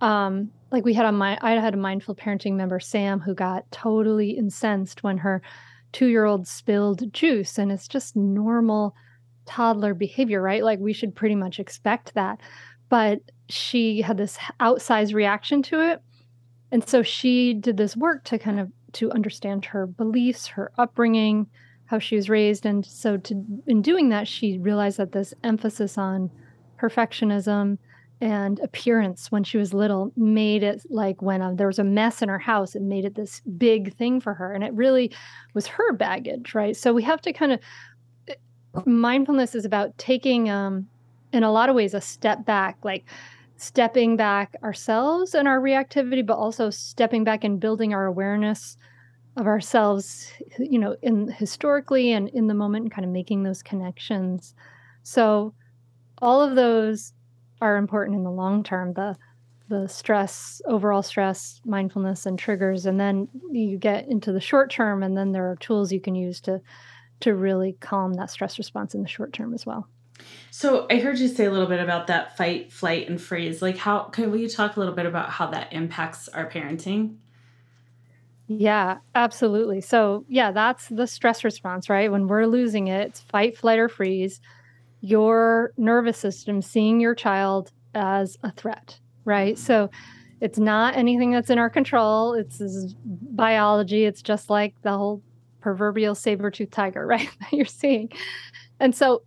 um 0.00 0.50
like 0.70 0.84
we 0.84 0.94
had 0.94 1.06
a 1.06 1.12
my 1.12 1.38
i 1.42 1.52
had 1.52 1.74
a 1.74 1.78
mindful 1.78 2.14
parenting 2.14 2.54
member 2.54 2.80
sam 2.80 3.20
who 3.20 3.34
got 3.34 3.70
totally 3.70 4.30
incensed 4.30 5.02
when 5.02 5.18
her 5.18 5.42
two 5.94 6.08
year 6.08 6.24
old 6.24 6.46
spilled 6.46 7.10
juice 7.12 7.56
and 7.56 7.70
it's 7.72 7.88
just 7.88 8.16
normal 8.16 8.94
toddler 9.46 9.94
behavior 9.94 10.42
right? 10.42 10.64
Like 10.64 10.80
we 10.80 10.92
should 10.92 11.14
pretty 11.14 11.36
much 11.36 11.58
expect 11.60 12.14
that. 12.14 12.40
But 12.88 13.20
she 13.48 14.02
had 14.02 14.16
this 14.16 14.38
outsized 14.60 15.14
reaction 15.14 15.62
to 15.62 15.80
it 15.80 16.02
and 16.70 16.86
so 16.86 17.02
she 17.02 17.54
did 17.54 17.76
this 17.76 17.96
work 17.96 18.24
to 18.24 18.38
kind 18.38 18.58
of 18.58 18.70
to 18.92 19.10
understand 19.12 19.64
her 19.64 19.86
beliefs 19.86 20.46
her 20.46 20.70
upbringing 20.78 21.46
how 21.86 21.98
she 21.98 22.16
was 22.16 22.28
raised. 22.28 22.66
And 22.66 22.84
so 22.84 23.16
to 23.18 23.44
in 23.66 23.82
doing 23.82 24.08
that 24.08 24.26
she 24.28 24.58
realized 24.58 24.98
that 24.98 25.12
this 25.12 25.34
emphasis 25.42 25.98
on 25.98 26.30
perfectionism 26.80 27.78
and 28.20 28.60
appearance 28.60 29.30
when 29.30 29.44
she 29.44 29.58
was 29.58 29.74
little 29.74 30.12
made 30.16 30.62
it 30.62 30.82
like 30.88 31.20
when 31.20 31.42
uh, 31.42 31.52
there 31.54 31.66
was 31.66 31.78
a 31.78 31.84
mess 31.84 32.22
in 32.22 32.28
her 32.28 32.38
house 32.38 32.74
it 32.74 32.82
made 32.82 33.04
it 33.04 33.14
this 33.16 33.40
big 33.58 33.94
thing 33.96 34.20
for 34.20 34.34
her. 34.34 34.52
And 34.52 34.64
it 34.64 34.72
really 34.72 35.12
was 35.52 35.66
her 35.66 35.92
baggage 35.92 36.54
right? 36.54 36.76
So 36.76 36.92
we 36.92 37.02
have 37.02 37.20
to 37.22 37.32
kind 37.32 37.52
of 37.52 37.60
mindfulness 38.86 39.54
is 39.54 39.64
about 39.64 39.96
taking 39.98 40.50
um 40.50 40.88
in 41.32 41.42
a 41.42 41.52
lot 41.52 41.68
of 41.68 41.76
ways 41.76 41.94
a 41.94 42.00
step 42.00 42.44
back 42.44 42.76
like 42.82 43.04
stepping 43.56 44.16
back 44.16 44.54
ourselves 44.62 45.34
and 45.34 45.46
our 45.46 45.60
reactivity 45.60 46.26
but 46.26 46.36
also 46.36 46.70
stepping 46.70 47.24
back 47.24 47.44
and 47.44 47.60
building 47.60 47.94
our 47.94 48.06
awareness 48.06 48.76
of 49.36 49.46
ourselves 49.46 50.32
you 50.58 50.78
know 50.78 50.96
in 51.02 51.28
historically 51.28 52.12
and 52.12 52.28
in 52.30 52.46
the 52.46 52.54
moment 52.54 52.84
and 52.84 52.92
kind 52.92 53.04
of 53.04 53.10
making 53.10 53.42
those 53.42 53.62
connections. 53.62 54.54
So 55.02 55.54
all 56.18 56.40
of 56.40 56.54
those 56.54 57.12
are 57.60 57.76
important 57.76 58.16
in 58.16 58.24
the 58.24 58.30
long 58.30 58.62
term 58.62 58.92
the 58.94 59.16
the 59.68 59.88
stress 59.88 60.60
overall 60.66 61.02
stress 61.02 61.60
mindfulness 61.64 62.26
and 62.26 62.38
triggers. 62.38 62.86
And 62.86 63.00
then 63.00 63.28
you 63.50 63.78
get 63.78 64.06
into 64.08 64.30
the 64.30 64.40
short 64.40 64.70
term 64.70 65.02
and 65.02 65.16
then 65.16 65.32
there 65.32 65.50
are 65.50 65.56
tools 65.56 65.90
you 65.90 66.00
can 66.00 66.14
use 66.14 66.40
to 66.42 66.60
to 67.20 67.34
really 67.34 67.76
calm 67.80 68.14
that 68.14 68.30
stress 68.30 68.58
response 68.58 68.94
in 68.94 69.02
the 69.02 69.08
short 69.08 69.32
term 69.32 69.54
as 69.54 69.64
well. 69.64 69.88
So 70.50 70.86
i 70.90 70.98
heard 70.98 71.18
you 71.18 71.28
say 71.28 71.46
a 71.46 71.50
little 71.50 71.66
bit 71.66 71.80
about 71.80 72.06
that 72.06 72.36
fight 72.36 72.72
flight 72.72 73.08
and 73.08 73.20
freeze 73.20 73.60
like 73.60 73.78
how 73.78 74.04
can 74.04 74.30
will 74.30 74.38
you 74.38 74.48
talk 74.48 74.76
a 74.76 74.78
little 74.78 74.94
bit 74.94 75.06
about 75.06 75.30
how 75.30 75.46
that 75.48 75.72
impacts 75.72 76.28
our 76.28 76.48
parenting 76.48 77.16
yeah 78.46 78.98
absolutely 79.14 79.80
so 79.80 80.24
yeah 80.28 80.50
that's 80.50 80.88
the 80.88 81.06
stress 81.06 81.44
response 81.44 81.88
right 81.88 82.12
when 82.12 82.26
we're 82.26 82.46
losing 82.46 82.88
it 82.88 83.08
it's 83.08 83.20
fight 83.20 83.56
flight 83.56 83.78
or 83.78 83.88
freeze 83.88 84.40
your 85.04 85.74
nervous 85.76 86.16
system 86.16 86.62
seeing 86.62 86.98
your 86.98 87.14
child 87.14 87.70
as 87.94 88.38
a 88.42 88.50
threat, 88.50 88.98
right? 89.26 89.54
Mm-hmm. 89.54 89.62
So 89.62 89.90
it's 90.40 90.58
not 90.58 90.96
anything 90.96 91.30
that's 91.30 91.50
in 91.50 91.58
our 91.58 91.68
control. 91.68 92.32
It's 92.32 92.62
biology. 93.04 94.06
It's 94.06 94.22
just 94.22 94.48
like 94.48 94.74
the 94.80 94.96
whole 94.96 95.22
proverbial 95.60 96.14
saber-toothed 96.14 96.72
tiger, 96.72 97.06
right? 97.06 97.28
that 97.40 97.52
you're 97.52 97.66
seeing. 97.66 98.10
And 98.80 98.94
so 98.94 99.22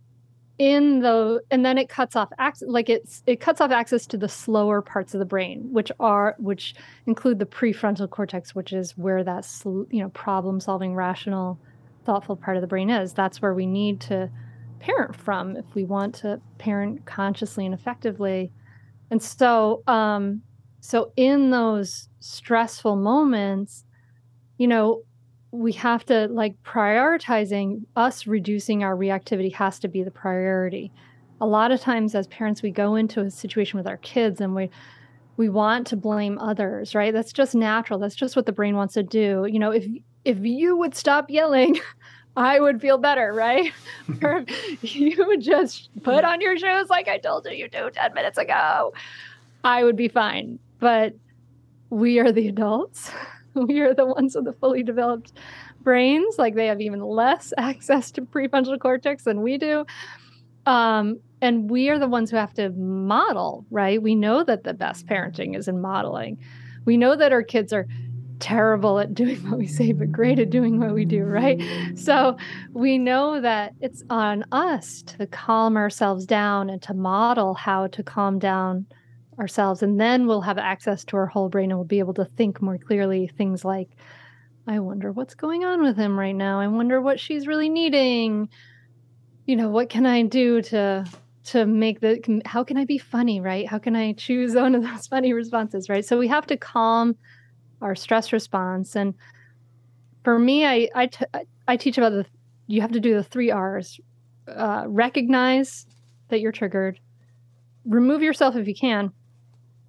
in 0.58 1.00
the 1.00 1.40
and 1.50 1.64
then 1.64 1.78
it 1.78 1.88
cuts 1.88 2.16
off 2.16 2.28
access 2.38 2.68
like 2.68 2.88
it's 2.88 3.22
it 3.26 3.40
cuts 3.40 3.60
off 3.60 3.70
access 3.70 4.06
to 4.06 4.16
the 4.16 4.28
slower 4.28 4.82
parts 4.82 5.14
of 5.14 5.20
the 5.20 5.24
brain 5.24 5.68
which 5.70 5.92
are 6.00 6.34
which 6.38 6.74
include 7.06 7.38
the 7.38 7.46
prefrontal 7.46 8.10
cortex 8.10 8.56
which 8.56 8.72
is 8.72 8.98
where 8.98 9.22
that 9.22 9.46
you 9.64 10.02
know 10.02 10.08
problem 10.10 10.58
solving 10.58 10.96
rational 10.96 11.58
thoughtful 12.04 12.34
part 12.34 12.56
of 12.56 12.60
the 12.60 12.66
brain 12.66 12.90
is 12.90 13.12
that's 13.12 13.40
where 13.40 13.54
we 13.54 13.66
need 13.66 14.00
to 14.00 14.28
parent 14.78 15.14
from 15.14 15.56
if 15.56 15.64
we 15.74 15.84
want 15.84 16.14
to 16.14 16.40
parent 16.58 17.04
consciously 17.06 17.64
and 17.64 17.74
effectively. 17.74 18.52
And 19.10 19.22
so, 19.22 19.82
um, 19.86 20.42
so 20.80 21.12
in 21.16 21.50
those 21.50 22.08
stressful 22.20 22.96
moments, 22.96 23.84
you 24.58 24.66
know, 24.66 25.02
we 25.50 25.72
have 25.72 26.04
to 26.06 26.28
like 26.28 26.62
prioritizing 26.62 27.82
us 27.96 28.26
reducing 28.26 28.84
our 28.84 28.94
reactivity 28.94 29.52
has 29.54 29.78
to 29.80 29.88
be 29.88 30.02
the 30.02 30.10
priority. 30.10 30.92
A 31.40 31.46
lot 31.46 31.70
of 31.70 31.80
times 31.80 32.14
as 32.14 32.26
parents 32.26 32.62
we 32.62 32.70
go 32.70 32.96
into 32.96 33.20
a 33.20 33.30
situation 33.30 33.78
with 33.78 33.86
our 33.86 33.96
kids 33.98 34.40
and 34.40 34.54
we 34.54 34.70
we 35.36 35.48
want 35.48 35.86
to 35.86 35.96
blame 35.96 36.36
others, 36.38 36.96
right? 36.96 37.14
That's 37.14 37.32
just 37.32 37.54
natural. 37.54 38.00
That's 38.00 38.16
just 38.16 38.34
what 38.34 38.44
the 38.44 38.52
brain 38.52 38.74
wants 38.74 38.94
to 38.94 39.04
do. 39.04 39.46
You 39.48 39.58
know, 39.58 39.70
if 39.70 39.86
if 40.24 40.38
you 40.40 40.76
would 40.76 40.94
stop 40.94 41.30
yelling, 41.30 41.78
I 42.36 42.60
would 42.60 42.80
feel 42.80 42.98
better, 42.98 43.32
right? 43.32 43.72
or 44.22 44.44
you 44.82 45.24
would 45.26 45.40
just 45.40 45.90
put 46.02 46.24
on 46.24 46.40
your 46.40 46.58
shoes 46.58 46.90
like 46.90 47.08
I 47.08 47.18
told 47.18 47.46
you 47.46 47.52
you 47.52 47.68
do 47.68 47.90
10 47.90 48.14
minutes 48.14 48.38
ago. 48.38 48.92
I 49.64 49.84
would 49.84 49.96
be 49.96 50.08
fine. 50.08 50.58
But 50.78 51.14
we 51.90 52.18
are 52.18 52.30
the 52.30 52.48
adults. 52.48 53.10
we 53.68 53.80
are 53.80 53.94
the 53.94 54.06
ones 54.06 54.34
with 54.34 54.44
the 54.44 54.52
fully 54.52 54.82
developed 54.82 55.32
brains. 55.80 56.38
Like 56.38 56.54
they 56.54 56.66
have 56.66 56.80
even 56.80 57.00
less 57.00 57.52
access 57.58 58.10
to 58.12 58.22
prefrontal 58.22 58.78
cortex 58.78 59.24
than 59.24 59.42
we 59.42 59.58
do. 59.58 59.84
Um, 60.66 61.20
and 61.40 61.70
we 61.70 61.88
are 61.88 61.98
the 61.98 62.08
ones 62.08 62.30
who 62.30 62.36
have 62.36 62.52
to 62.54 62.70
model, 62.70 63.64
right? 63.70 64.02
We 64.02 64.14
know 64.14 64.42
that 64.44 64.64
the 64.64 64.74
best 64.74 65.06
parenting 65.06 65.56
is 65.56 65.68
in 65.68 65.80
modeling. 65.80 66.38
We 66.84 66.96
know 66.96 67.16
that 67.16 67.32
our 67.32 67.42
kids 67.42 67.72
are 67.72 67.86
terrible 68.40 68.98
at 68.98 69.14
doing 69.22 69.38
what 69.48 69.58
we 69.58 69.66
say, 69.66 69.92
but 69.92 70.12
great 70.12 70.38
at 70.38 70.50
doing 70.50 70.78
what 70.78 70.92
we 70.92 71.04
do, 71.04 71.24
right? 71.24 71.60
So 71.96 72.36
we 72.72 72.98
know 72.98 73.40
that 73.40 73.74
it's 73.80 74.02
on 74.10 74.44
us 74.52 75.02
to 75.02 75.26
calm 75.26 75.76
ourselves 75.76 76.26
down 76.26 76.70
and 76.70 76.82
to 76.82 76.94
model 76.94 77.54
how 77.54 77.86
to 77.88 78.02
calm 78.02 78.38
down 78.38 78.86
ourselves. 79.38 79.82
And 79.82 80.00
then 80.00 80.26
we'll 80.26 80.40
have 80.40 80.58
access 80.58 81.04
to 81.04 81.16
our 81.16 81.26
whole 81.26 81.48
brain 81.48 81.70
and 81.70 81.78
we'll 81.78 81.86
be 81.86 81.98
able 81.98 82.14
to 82.14 82.24
think 82.24 82.60
more 82.60 82.78
clearly 82.78 83.28
things 83.36 83.64
like, 83.64 83.90
I 84.66 84.80
wonder 84.80 85.12
what's 85.12 85.34
going 85.34 85.64
on 85.64 85.82
with 85.82 85.96
him 85.96 86.18
right 86.18 86.34
now. 86.34 86.60
I 86.60 86.66
wonder 86.66 87.00
what 87.00 87.18
she's 87.18 87.46
really 87.46 87.68
needing. 87.68 88.48
You 89.46 89.56
know, 89.56 89.68
what 89.70 89.88
can 89.88 90.04
I 90.04 90.22
do 90.22 90.60
to 90.62 91.06
to 91.44 91.64
make 91.64 92.00
the 92.00 92.42
how 92.44 92.62
can 92.62 92.76
I 92.76 92.84
be 92.84 92.98
funny, 92.98 93.40
right? 93.40 93.66
How 93.66 93.78
can 93.78 93.96
I 93.96 94.12
choose 94.12 94.54
one 94.54 94.74
of 94.74 94.82
those 94.82 95.06
funny 95.10 95.32
responses, 95.32 95.88
right? 95.88 96.04
So 96.04 96.18
we 96.18 96.28
have 96.28 96.46
to 96.48 96.58
calm 96.58 97.16
our 97.80 97.94
stress 97.94 98.32
response. 98.32 98.94
And 98.94 99.14
for 100.24 100.38
me, 100.38 100.66
I 100.66 100.88
I, 100.94 101.06
t- 101.06 101.24
I 101.66 101.76
teach 101.78 101.96
about 101.96 102.12
the 102.12 102.26
you 102.66 102.82
have 102.82 102.92
to 102.92 103.00
do 103.00 103.14
the 103.14 103.22
three 103.22 103.50
R's: 103.50 103.98
uh, 104.46 104.84
recognize 104.86 105.86
that 106.28 106.40
you're 106.40 106.52
triggered, 106.52 107.00
remove 107.86 108.22
yourself 108.22 108.54
if 108.54 108.68
you 108.68 108.74
can, 108.74 109.10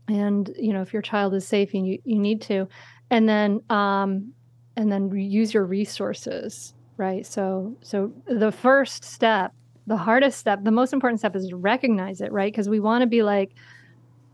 and 0.09 0.53
you 0.57 0.73
know 0.73 0.81
if 0.81 0.91
your 0.91 1.01
child 1.01 1.33
is 1.33 1.47
safe 1.47 1.73
and 1.73 1.87
you 1.87 1.99
you 2.03 2.19
need 2.19 2.41
to, 2.41 2.67
and 3.11 3.29
then 3.29 3.61
um, 3.69 4.33
and 4.75 4.91
then 4.91 5.09
use 5.11 5.53
your 5.53 5.65
resources. 5.65 6.73
Right. 6.97 7.25
So 7.25 7.77
so 7.81 8.11
the 8.27 8.51
first 8.51 9.05
step, 9.05 9.53
the 9.87 9.95
hardest 9.95 10.39
step, 10.39 10.63
the 10.63 10.71
most 10.71 10.91
important 10.91 11.19
step 11.19 11.35
is 11.35 11.47
to 11.49 11.55
recognize 11.55 12.19
it. 12.21 12.31
Right. 12.31 12.51
Because 12.51 12.67
we 12.67 12.79
want 12.79 13.03
to 13.03 13.07
be 13.07 13.23
like, 13.23 13.53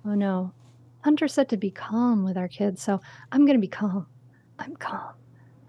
oh 0.06 0.16
no, 0.16 0.52
Hunter 1.02 1.28
said 1.28 1.50
to 1.50 1.58
be 1.58 1.70
calm 1.70 2.24
with 2.24 2.38
our 2.38 2.48
kids, 2.48 2.82
so 2.82 3.00
I'm 3.32 3.46
going 3.46 3.58
to 3.58 3.62
be 3.62 3.68
calm. 3.68 4.08
I'm 4.58 4.76
calm. 4.78 5.14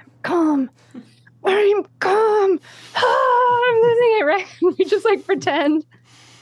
I'm 0.01 0.11
calm. 0.23 0.71
I'm 1.45 1.85
calm. 2.01 2.61
Ah, 2.95 3.61
I'm 3.69 3.83
losing 3.83 4.19
it, 4.19 4.25
right? 4.25 4.47
we 4.79 4.85
just 4.85 5.05
like 5.05 5.27
pretend, 5.27 5.85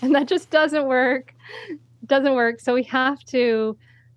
and 0.02 0.14
that 0.14 0.28
just 0.28 0.50
doesn't 0.50 0.86
work. 0.86 1.34
Doesn't 2.06 2.34
work. 2.34 2.60
So 2.60 2.74
we 2.74 2.82
have 2.84 3.22
to, 3.26 3.76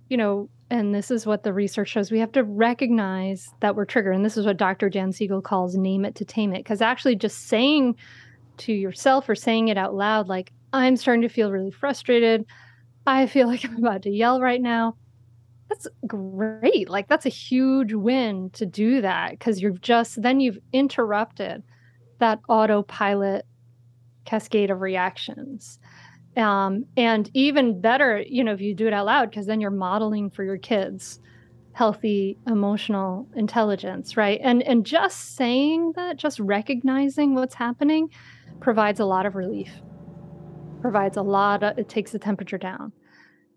you 0.09 0.17
know, 0.17 0.49
and 0.69 0.93
this 0.93 1.11
is 1.11 1.25
what 1.25 1.43
the 1.43 1.53
research 1.53 1.89
shows 1.89 2.11
we 2.11 2.19
have 2.19 2.31
to 2.33 2.43
recognize 2.43 3.49
that 3.61 3.75
we're 3.75 3.85
triggered 3.85 4.13
and 4.13 4.25
this 4.25 4.35
is 4.35 4.45
what 4.45 4.57
dr 4.57 4.89
Dan 4.89 5.13
Siegel 5.13 5.41
calls 5.41 5.77
name 5.77 6.03
it 6.03 6.13
to 6.15 6.25
tame 6.25 6.53
it 6.53 6.57
because 6.57 6.81
actually 6.81 7.15
just 7.15 7.47
saying 7.47 7.95
to 8.57 8.73
yourself 8.73 9.29
or 9.29 9.35
saying 9.35 9.69
it 9.69 9.77
out 9.77 9.95
loud 9.95 10.27
like 10.27 10.51
i'm 10.73 10.97
starting 10.97 11.21
to 11.21 11.29
feel 11.29 11.53
really 11.53 11.71
frustrated 11.71 12.45
I 13.07 13.25
feel 13.25 13.47
like 13.47 13.65
I'm 13.65 13.77
about 13.77 14.03
to 14.03 14.11
yell 14.11 14.39
right 14.39 14.61
now. 14.61 14.95
That's 15.69 15.87
great. 16.05 16.89
Like 16.89 17.07
that's 17.07 17.25
a 17.25 17.29
huge 17.29 17.93
win 17.93 18.51
to 18.51 18.65
do 18.65 19.01
that 19.01 19.31
because 19.31 19.61
you've 19.61 19.81
just 19.81 20.21
then 20.21 20.39
you've 20.39 20.59
interrupted 20.71 21.63
that 22.19 22.39
autopilot 22.47 23.45
cascade 24.25 24.69
of 24.69 24.81
reactions. 24.81 25.79
Um, 26.37 26.85
and 26.95 27.29
even 27.33 27.81
better, 27.81 28.23
you 28.27 28.43
know, 28.43 28.53
if 28.53 28.61
you 28.61 28.75
do 28.75 28.87
it 28.87 28.93
out 28.93 29.07
loud, 29.07 29.29
because 29.29 29.47
then 29.47 29.59
you're 29.59 29.71
modeling 29.71 30.29
for 30.29 30.43
your 30.43 30.57
kids 30.57 31.19
healthy 31.73 32.37
emotional 32.47 33.27
intelligence, 33.35 34.17
right? 34.17 34.39
And 34.43 34.63
and 34.63 34.85
just 34.85 35.35
saying 35.35 35.93
that, 35.95 36.17
just 36.17 36.39
recognizing 36.39 37.35
what's 37.35 37.55
happening, 37.55 38.09
provides 38.59 38.99
a 38.99 39.05
lot 39.05 39.25
of 39.25 39.35
relief 39.35 39.71
provides 40.81 41.17
a 41.17 41.21
lot 41.21 41.63
of 41.63 41.77
it 41.77 41.89
takes 41.89 42.11
the 42.11 42.19
temperature 42.19 42.57
down 42.57 42.91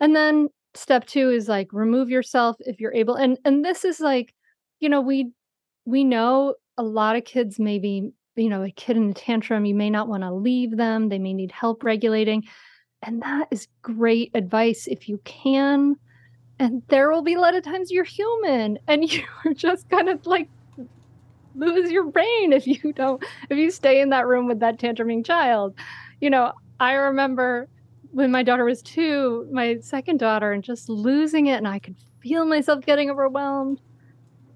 and 0.00 0.14
then 0.16 0.48
step 0.74 1.06
two 1.06 1.30
is 1.30 1.48
like 1.48 1.68
remove 1.72 2.08
yourself 2.08 2.56
if 2.60 2.80
you're 2.80 2.94
able 2.94 3.14
and 3.14 3.38
and 3.44 3.64
this 3.64 3.84
is 3.84 4.00
like 4.00 4.34
you 4.80 4.88
know 4.88 5.00
we 5.00 5.30
we 5.84 6.04
know 6.04 6.54
a 6.78 6.82
lot 6.82 7.16
of 7.16 7.24
kids 7.24 7.58
maybe 7.58 8.10
you 8.40 8.48
know 8.48 8.62
a 8.62 8.70
kid 8.70 8.96
in 8.96 9.10
a 9.10 9.14
tantrum 9.14 9.64
you 9.64 9.74
may 9.74 9.90
not 9.90 10.08
want 10.08 10.22
to 10.22 10.32
leave 10.32 10.76
them 10.76 11.08
they 11.08 11.18
may 11.18 11.32
need 11.32 11.52
help 11.52 11.84
regulating 11.84 12.44
and 13.02 13.22
that 13.22 13.48
is 13.50 13.68
great 13.82 14.30
advice 14.34 14.86
if 14.86 15.08
you 15.08 15.20
can 15.24 15.96
and 16.58 16.82
there 16.88 17.10
will 17.10 17.22
be 17.22 17.34
a 17.34 17.40
lot 17.40 17.54
of 17.54 17.62
times 17.62 17.90
you're 17.90 18.04
human 18.04 18.78
and 18.88 19.12
you're 19.12 19.54
just 19.54 19.88
kind 19.88 20.08
of 20.08 20.24
like 20.26 20.48
lose 21.56 21.90
your 21.90 22.04
brain 22.04 22.52
if 22.52 22.66
you 22.66 22.92
don't 22.92 23.22
if 23.50 23.58
you 23.58 23.70
stay 23.70 24.00
in 24.00 24.10
that 24.10 24.26
room 24.26 24.46
with 24.46 24.60
that 24.60 24.78
tantruming 24.78 25.24
child 25.24 25.74
you 26.20 26.30
know 26.30 26.52
I 26.80 26.94
remember 26.94 27.68
when 28.10 28.30
my 28.30 28.42
daughter 28.42 28.64
was 28.64 28.82
two, 28.82 29.46
my 29.52 29.78
second 29.80 30.18
daughter, 30.18 30.52
and 30.52 30.64
just 30.64 30.88
losing 30.88 31.46
it, 31.46 31.58
and 31.58 31.68
I 31.68 31.78
could 31.78 31.94
feel 32.20 32.44
myself 32.46 32.84
getting 32.84 33.10
overwhelmed. 33.10 33.80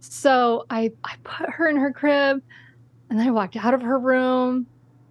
So 0.00 0.64
I 0.70 0.90
I 1.04 1.16
put 1.22 1.50
her 1.50 1.68
in 1.68 1.76
her 1.76 1.92
crib, 1.92 2.42
And 3.14 3.20
then 3.20 3.28
I 3.28 3.30
walked 3.30 3.54
out 3.54 3.74
of 3.74 3.82
her 3.82 3.96
room. 3.96 4.66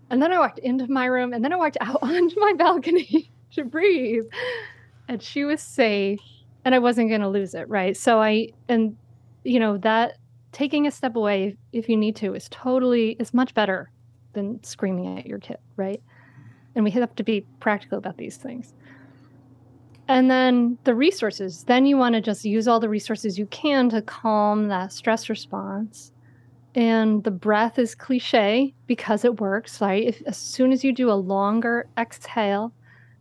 And 0.10 0.22
then 0.22 0.34
I 0.34 0.38
walked 0.38 0.60
into 0.60 0.92
my 0.92 1.06
room. 1.06 1.32
And 1.32 1.42
then 1.42 1.54
I 1.54 1.56
walked 1.56 1.78
out 1.80 2.00
onto 2.02 2.38
my 2.38 2.52
balcony 2.52 3.32
to 3.54 3.64
breathe. 3.64 4.26
And 5.08 5.24
she 5.24 5.46
was 5.46 5.62
safe. 5.62 6.20
And 6.66 6.76
I 6.76 6.80
wasn't 6.80 7.08
going 7.08 7.22
to 7.22 7.30
lose 7.30 7.54
it. 7.54 7.70
Right. 7.70 7.96
So 7.96 8.22
I, 8.22 8.50
and, 8.68 8.98
you 9.46 9.58
know, 9.58 9.78
that 9.78 10.18
taking 10.52 10.86
a 10.86 10.92
step 10.92 11.16
away 11.16 11.56
if 11.72 11.88
you 11.88 11.96
need 11.96 12.18
to 12.18 12.34
is 12.34 12.50
totally, 12.50 13.12
is 13.22 13.34
much 13.34 13.54
better 13.54 13.90
than 14.34 14.62
screaming 14.66 15.18
at 15.18 15.26
your 15.26 15.40
kid. 15.40 15.60
Right. 15.78 16.04
And 16.76 16.84
we 16.84 16.92
have 16.92 17.16
to 17.16 17.24
be 17.24 17.46
practical 17.62 18.00
about 18.00 18.18
these 18.18 18.36
things. 18.36 18.74
And 20.10 20.30
then 20.30 20.78
the 20.84 20.94
resources, 20.94 21.64
then 21.64 21.86
you 21.86 21.96
want 21.96 22.16
to 22.16 22.22
just 22.22 22.44
use 22.44 22.68
all 22.68 22.82
the 22.82 22.90
resources 22.90 23.40
you 23.40 23.46
can 23.46 23.88
to 23.92 24.02
calm 24.02 24.68
that 24.68 24.92
stress 24.92 25.30
response. 25.30 26.13
And 26.76 27.24
the 27.24 27.32
breath 27.32 27.78
is 27.78 27.94
cliche 27.94 28.74
because 28.88 29.24
it 29.24 29.40
works, 29.40 29.80
right? 29.80 30.04
If, 30.04 30.22
as 30.26 30.38
soon 30.38 30.72
as 30.72 30.84
you 30.84 30.92
do 30.92 31.12
a 31.12 31.14
longer 31.14 31.88
exhale 31.98 32.74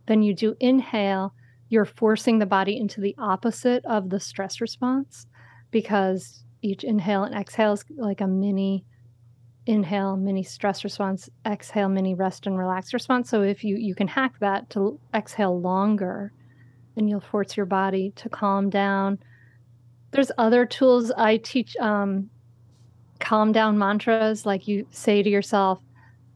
than 0.07 0.23
you 0.23 0.33
do 0.33 0.55
inhale, 0.59 1.33
you're 1.69 1.85
forcing 1.85 2.39
the 2.39 2.45
body 2.45 2.77
into 2.77 2.99
the 2.99 3.15
opposite 3.17 3.85
of 3.85 4.09
the 4.09 4.19
stress 4.19 4.59
response 4.59 5.27
because 5.71 6.43
each 6.61 6.83
inhale 6.83 7.23
and 7.23 7.35
exhale 7.35 7.73
is 7.73 7.85
like 7.97 8.21
a 8.21 8.27
mini 8.27 8.85
inhale 9.65 10.17
mini 10.17 10.43
stress 10.43 10.83
response 10.83 11.29
exhale 11.45 11.87
mini 11.87 12.13
rest 12.13 12.45
and 12.45 12.57
relax 12.57 12.93
response 12.93 13.29
so 13.29 13.41
if 13.41 13.63
you 13.63 13.77
you 13.77 13.95
can 13.95 14.09
hack 14.09 14.33
that 14.39 14.69
to 14.69 14.99
exhale 15.13 15.57
longer 15.57 16.33
then 16.95 17.07
you'll 17.07 17.19
force 17.19 17.57
your 17.57 17.65
body 17.65 18.11
to 18.15 18.29
calm 18.29 18.69
down. 18.69 19.19
There's 20.11 20.31
other 20.37 20.65
tools 20.65 21.11
I 21.11 21.37
teach 21.37 21.75
um, 21.77 22.29
calm 23.23 23.53
down 23.53 23.77
mantras, 23.77 24.45
like 24.45 24.67
you 24.67 24.85
say 24.91 25.23
to 25.23 25.29
yourself, 25.29 25.79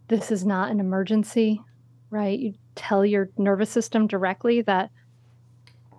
This 0.08 0.32
is 0.32 0.46
not 0.46 0.72
an 0.72 0.80
emergency, 0.80 1.62
right? 2.10 2.40
You 2.40 2.54
tell 2.76 3.06
your 3.06 3.30
nervous 3.38 3.70
system 3.70 4.08
directly 4.08 4.62
that 4.62 4.90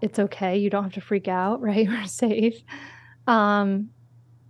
it's 0.00 0.18
okay. 0.18 0.56
You 0.56 0.70
don't 0.70 0.84
have 0.84 0.94
to 0.94 1.00
freak 1.02 1.28
out, 1.28 1.60
right? 1.68 1.86
We're 1.86 2.06
safe. 2.06 2.62
Um, 3.26 3.90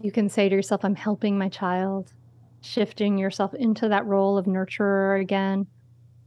you 0.01 0.13
can 0.13 0.29
say 0.29 0.49
to 0.49 0.55
yourself, 0.55 0.85
I'm 0.85 0.95
helping 0.95 1.37
my 1.37 1.49
child, 1.49 2.13
shifting 2.61 3.19
yourself 3.19 3.53
into 3.55 3.89
that 3.89 4.07
role 4.07 4.39
of 4.39 4.47
nurturer 4.47 5.21
again, 5.21 5.67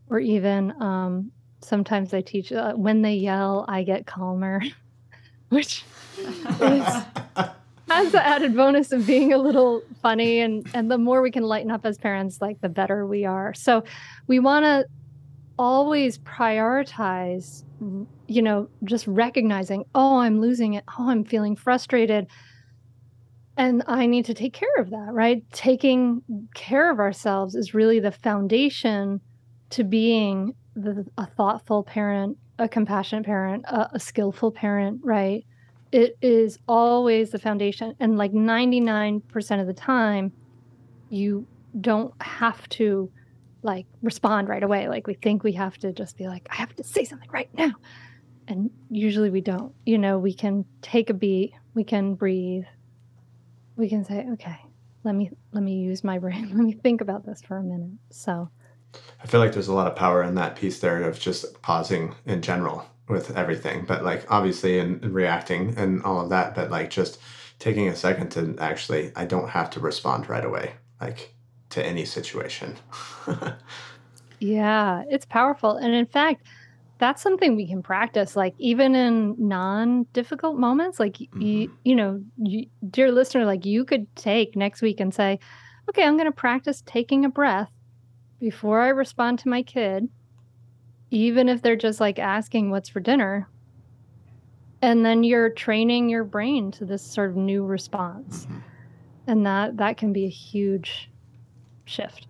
or 0.09 0.19
even 0.19 0.71
um, 0.81 1.31
sometimes 1.61 2.13
I 2.13 2.19
teach 2.19 2.51
uh, 2.51 2.73
when 2.73 3.01
they 3.01 3.15
yell, 3.15 3.63
I 3.69 3.83
get 3.83 4.05
calmer, 4.05 4.61
which 5.49 5.85
is, 6.17 6.93
has 7.91 8.11
the 8.11 8.25
added 8.25 8.55
bonus 8.55 8.91
of 8.91 9.05
being 9.05 9.33
a 9.33 9.37
little 9.37 9.81
funny. 10.01 10.39
And, 10.39 10.67
and 10.73 10.89
the 10.89 10.97
more 10.97 11.21
we 11.21 11.31
can 11.31 11.43
lighten 11.43 11.71
up 11.71 11.85
as 11.85 11.97
parents, 11.97 12.39
like 12.41 12.61
the 12.61 12.69
better 12.69 13.05
we 13.05 13.25
are. 13.25 13.53
So 13.53 13.83
we 14.27 14.39
want 14.39 14.65
to 14.65 14.85
always 15.59 16.17
prioritize, 16.19 17.63
you 18.27 18.41
know, 18.41 18.69
just 18.83 19.05
recognizing, 19.07 19.85
oh, 19.93 20.17
I'm 20.19 20.41
losing 20.41 20.73
it. 20.73 20.83
Oh, 20.97 21.09
I'm 21.09 21.23
feeling 21.23 21.55
frustrated. 21.55 22.27
And 23.57 23.83
I 23.85 24.05
need 24.07 24.25
to 24.25 24.33
take 24.33 24.53
care 24.53 24.75
of 24.79 24.89
that, 24.89 25.09
right? 25.11 25.43
Taking 25.51 26.21
care 26.55 26.89
of 26.89 26.99
ourselves 26.99 27.53
is 27.53 27.73
really 27.73 27.99
the 27.99 28.11
foundation 28.11 29.21
to 29.71 29.83
being 29.83 30.55
the, 30.75 31.05
a 31.17 31.25
thoughtful 31.25 31.83
parent, 31.83 32.37
a 32.57 32.67
compassionate 32.67 33.25
parent, 33.25 33.65
a, 33.65 33.89
a 33.93 33.99
skillful 33.99 34.51
parent, 34.51 35.01
right? 35.03 35.45
It 35.91 36.17
is 36.21 36.57
always 36.67 37.31
the 37.31 37.39
foundation. 37.39 37.95
And 37.99 38.17
like 38.17 38.31
99% 38.31 39.61
of 39.61 39.67
the 39.67 39.73
time, 39.73 40.31
you 41.09 41.45
don't 41.79 42.13
have 42.21 42.67
to 42.69 43.11
like 43.63 43.85
respond 44.01 44.47
right 44.47 44.63
away. 44.63 44.87
Like 44.87 45.07
we 45.07 45.13
think 45.15 45.43
we 45.43 45.53
have 45.53 45.77
to 45.79 45.91
just 45.91 46.17
be 46.17 46.27
like, 46.27 46.47
I 46.49 46.55
have 46.55 46.75
to 46.77 46.83
say 46.83 47.03
something 47.03 47.29
right 47.31 47.49
now. 47.53 47.73
And 48.47 48.71
usually 48.89 49.29
we 49.29 49.41
don't. 49.41 49.73
You 49.85 49.97
know, 49.97 50.17
we 50.17 50.33
can 50.33 50.65
take 50.81 51.09
a 51.09 51.13
beat, 51.13 51.53
we 51.73 51.83
can 51.83 52.15
breathe, 52.15 52.65
we 53.75 53.87
can 53.87 54.03
say, 54.03 54.25
okay, 54.33 54.57
let 55.03 55.15
me 55.15 55.31
let 55.51 55.63
me 55.63 55.75
use 55.75 56.03
my 56.03 56.19
brain. 56.19 56.49
Let 56.53 56.63
me 56.63 56.73
think 56.73 57.01
about 57.01 57.25
this 57.25 57.41
for 57.41 57.57
a 57.57 57.63
minute. 57.63 57.97
So 58.09 58.49
I 59.21 59.27
feel 59.27 59.39
like 59.39 59.53
there's 59.53 59.67
a 59.67 59.73
lot 59.73 59.87
of 59.87 59.95
power 59.95 60.23
in 60.23 60.35
that 60.35 60.55
piece 60.55 60.79
there 60.79 61.01
of 61.03 61.19
just 61.19 61.61
pausing 61.61 62.13
in 62.25 62.41
general 62.41 62.85
with 63.11 63.35
everything, 63.37 63.85
but 63.85 64.03
like 64.03 64.25
obviously 64.29 64.79
and 64.79 65.03
reacting 65.13 65.77
and 65.77 66.01
all 66.03 66.21
of 66.21 66.29
that, 66.29 66.55
but 66.55 66.71
like 66.71 66.89
just 66.89 67.19
taking 67.59 67.87
a 67.87 67.95
second 67.95 68.29
to 68.31 68.55
actually, 68.59 69.11
I 69.15 69.25
don't 69.25 69.49
have 69.49 69.69
to 69.71 69.79
respond 69.79 70.29
right 70.29 70.43
away, 70.43 70.73
like 70.99 71.33
to 71.69 71.85
any 71.85 72.05
situation. 72.05 72.75
yeah, 74.39 75.03
it's 75.09 75.25
powerful. 75.25 75.77
And 75.77 75.93
in 75.93 76.05
fact, 76.05 76.45
that's 76.97 77.21
something 77.21 77.55
we 77.55 77.67
can 77.67 77.81
practice 77.81 78.35
like 78.35 78.53
even 78.59 78.93
in 78.93 79.35
non-difficult 79.39 80.55
moments 80.55 80.99
like 80.99 81.13
mm-hmm. 81.13 81.41
you, 81.41 81.71
you 81.83 81.95
know 81.95 82.21
you, 82.37 82.67
dear 82.91 83.11
listener 83.11 83.43
like 83.43 83.65
you 83.65 83.83
could 83.83 84.05
take 84.15 84.55
next 84.55 84.83
week 84.83 84.99
and 84.99 85.11
say 85.11 85.39
okay 85.89 86.03
i'm 86.03 86.15
going 86.15 86.27
to 86.27 86.31
practice 86.31 86.83
taking 86.85 87.25
a 87.25 87.29
breath 87.29 87.71
before 88.41 88.81
I 88.81 88.89
respond 88.89 89.39
to 89.39 89.49
my 89.49 89.61
kid, 89.61 90.09
even 91.11 91.49
if 91.49 91.61
they're 91.61 91.75
just 91.75 91.99
like 91.99 92.17
asking 92.17 92.71
what's 92.71 92.89
for 92.89 93.01
dinner, 93.01 93.47
and 94.81 95.05
then 95.05 95.23
you're 95.23 95.49
training 95.49 96.09
your 96.09 96.23
brain 96.23 96.71
to 96.71 96.85
this 96.85 97.03
sort 97.03 97.29
of 97.29 97.35
new 97.35 97.63
response. 97.63 98.45
Mm-hmm. 98.45 98.57
And 99.27 99.45
that 99.45 99.77
that 99.77 99.97
can 99.97 100.11
be 100.11 100.25
a 100.25 100.29
huge 100.29 101.09
shift. 101.85 102.27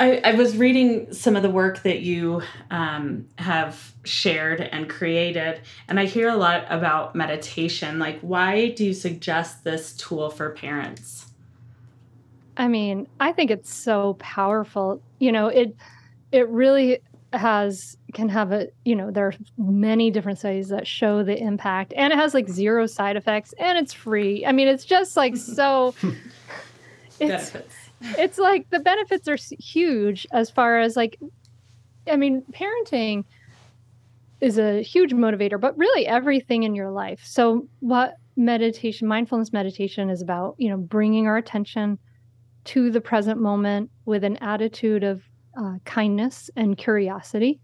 I, 0.00 0.16
I, 0.24 0.32
was 0.32 0.56
reading 0.56 1.12
some 1.12 1.36
of 1.36 1.42
the 1.42 1.50
work 1.50 1.82
that 1.82 2.00
you 2.00 2.40
um, 2.70 3.28
have 3.36 3.92
shared 4.02 4.62
and 4.62 4.88
created, 4.88 5.60
and 5.88 6.00
I 6.00 6.06
hear 6.06 6.30
a 6.30 6.36
lot 6.36 6.64
about 6.70 7.14
meditation. 7.14 7.98
Like, 7.98 8.18
why 8.20 8.70
do 8.70 8.86
you 8.86 8.94
suggest 8.94 9.62
this 9.62 9.94
tool 9.94 10.30
for 10.30 10.50
parents? 10.50 11.26
I 12.56 12.66
mean, 12.66 13.08
I 13.20 13.32
think 13.32 13.50
it's 13.50 13.72
so 13.72 14.14
powerful. 14.14 15.02
You 15.18 15.32
know, 15.32 15.48
it 15.48 15.76
it 16.32 16.48
really 16.48 17.00
has 17.32 17.96
can 18.12 18.28
have 18.28 18.50
a 18.50 18.68
you 18.84 18.96
know 18.96 19.10
there 19.10 19.26
are 19.26 19.34
many 19.56 20.10
different 20.10 20.38
studies 20.38 20.68
that 20.68 20.86
show 20.86 21.22
the 21.22 21.36
impact 21.36 21.92
and 21.96 22.12
it 22.12 22.16
has 22.16 22.34
like 22.34 22.48
zero 22.48 22.86
side 22.86 23.16
effects 23.16 23.54
and 23.58 23.78
it's 23.78 23.92
free 23.92 24.44
i 24.44 24.52
mean 24.52 24.66
it's 24.66 24.84
just 24.84 25.16
like 25.16 25.36
so 25.36 25.94
it's 27.20 27.50
benefits. 27.50 27.74
it's 28.18 28.38
like 28.38 28.68
the 28.70 28.80
benefits 28.80 29.28
are 29.28 29.36
huge 29.58 30.26
as 30.32 30.50
far 30.50 30.80
as 30.80 30.96
like 30.96 31.20
i 32.10 32.16
mean 32.16 32.42
parenting 32.52 33.24
is 34.40 34.58
a 34.58 34.82
huge 34.82 35.12
motivator 35.12 35.60
but 35.60 35.76
really 35.78 36.06
everything 36.08 36.64
in 36.64 36.74
your 36.74 36.90
life 36.90 37.20
so 37.24 37.68
what 37.78 38.14
meditation 38.36 39.06
mindfulness 39.06 39.52
meditation 39.52 40.10
is 40.10 40.20
about 40.20 40.56
you 40.58 40.68
know 40.68 40.78
bringing 40.78 41.28
our 41.28 41.36
attention 41.36 41.96
to 42.64 42.90
the 42.90 43.00
present 43.00 43.40
moment 43.40 43.88
with 44.04 44.24
an 44.24 44.36
attitude 44.38 45.04
of 45.04 45.22
uh, 45.56 45.74
kindness 45.84 46.50
and 46.56 46.76
curiosity. 46.76 47.60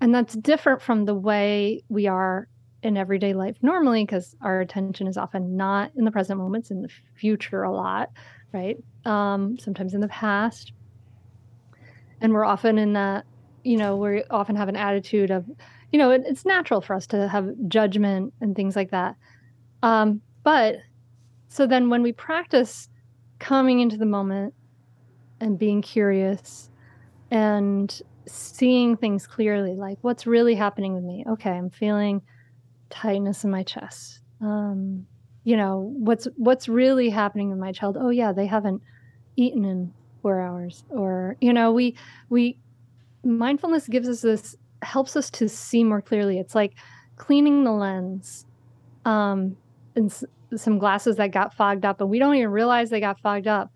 And 0.00 0.14
that's 0.14 0.34
different 0.34 0.82
from 0.82 1.04
the 1.04 1.14
way 1.14 1.82
we 1.88 2.06
are 2.06 2.48
in 2.82 2.96
everyday 2.96 3.32
life 3.32 3.56
normally, 3.62 4.04
because 4.04 4.36
our 4.42 4.60
attention 4.60 5.06
is 5.06 5.16
often 5.16 5.56
not 5.56 5.90
in 5.96 6.04
the 6.04 6.10
present 6.10 6.38
moments, 6.38 6.70
in 6.70 6.82
the 6.82 6.90
future 7.14 7.62
a 7.62 7.72
lot, 7.72 8.10
right? 8.52 8.76
Um, 9.06 9.58
sometimes 9.58 9.94
in 9.94 10.00
the 10.00 10.08
past. 10.08 10.72
And 12.20 12.32
we're 12.32 12.44
often 12.44 12.78
in 12.78 12.92
that, 12.92 13.24
you 13.64 13.78
know, 13.78 13.96
we 13.96 14.22
often 14.24 14.56
have 14.56 14.68
an 14.68 14.76
attitude 14.76 15.30
of, 15.30 15.46
you 15.92 15.98
know, 15.98 16.10
it, 16.10 16.22
it's 16.26 16.44
natural 16.44 16.82
for 16.82 16.94
us 16.94 17.06
to 17.08 17.28
have 17.28 17.48
judgment 17.68 18.34
and 18.40 18.54
things 18.54 18.76
like 18.76 18.90
that. 18.90 19.16
Um, 19.82 20.20
but 20.42 20.76
so 21.48 21.66
then 21.66 21.88
when 21.88 22.02
we 22.02 22.12
practice 22.12 22.88
coming 23.38 23.80
into 23.80 23.96
the 23.96 24.06
moment 24.06 24.52
and 25.40 25.58
being 25.58 25.80
curious 25.82 26.70
and 27.30 28.02
seeing 28.26 28.96
things 28.96 29.26
clearly 29.26 29.74
like 29.74 29.98
what's 30.02 30.26
really 30.26 30.54
happening 30.54 30.94
with 30.94 31.04
me? 31.04 31.24
Okay 31.28 31.50
i'm 31.50 31.70
feeling 31.70 32.22
tightness 32.90 33.44
in 33.44 33.50
my 33.50 33.62
chest. 33.62 34.20
Um, 34.40 35.06
you 35.42 35.56
know 35.56 35.92
what's 35.96 36.26
what's 36.36 36.68
really 36.68 37.10
happening 37.10 37.50
with 37.50 37.58
my 37.58 37.72
child? 37.72 37.96
Oh 37.98 38.10
yeah 38.10 38.32
they 38.32 38.46
haven't 38.46 38.82
eaten 39.36 39.64
in 39.64 39.92
four 40.22 40.40
hours. 40.40 40.84
Or 40.90 41.36
you 41.40 41.52
know 41.52 41.72
we 41.72 41.96
we 42.30 42.58
mindfulness 43.24 43.88
gives 43.88 44.08
us 44.08 44.22
this 44.22 44.56
helps 44.82 45.16
us 45.16 45.30
to 45.30 45.48
see 45.48 45.84
more 45.84 46.00
clearly. 46.00 46.38
It's 46.38 46.54
like 46.54 46.74
cleaning 47.16 47.64
the 47.64 47.72
lens 47.72 48.46
um 49.04 49.56
and 49.94 50.12
some 50.56 50.78
glasses 50.78 51.16
that 51.16 51.30
got 51.30 51.54
fogged 51.54 51.84
up 51.84 52.00
and 52.00 52.08
we 52.08 52.18
don't 52.18 52.34
even 52.34 52.50
realize 52.50 52.90
they 52.90 53.00
got 53.00 53.20
fogged 53.20 53.46
up 53.46 53.70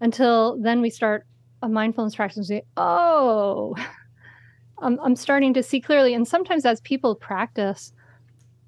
until 0.00 0.60
then 0.60 0.80
we 0.80 0.90
start 0.90 1.26
a 1.62 1.68
mindfulness 1.68 2.16
practice 2.16 2.36
and 2.36 2.46
say, 2.46 2.62
oh, 2.76 3.74
I'm, 4.78 4.98
I'm 5.00 5.16
starting 5.16 5.54
to 5.54 5.62
see 5.62 5.80
clearly. 5.80 6.12
And 6.14 6.26
sometimes 6.26 6.66
as 6.66 6.80
people 6.80 7.14
practice, 7.14 7.92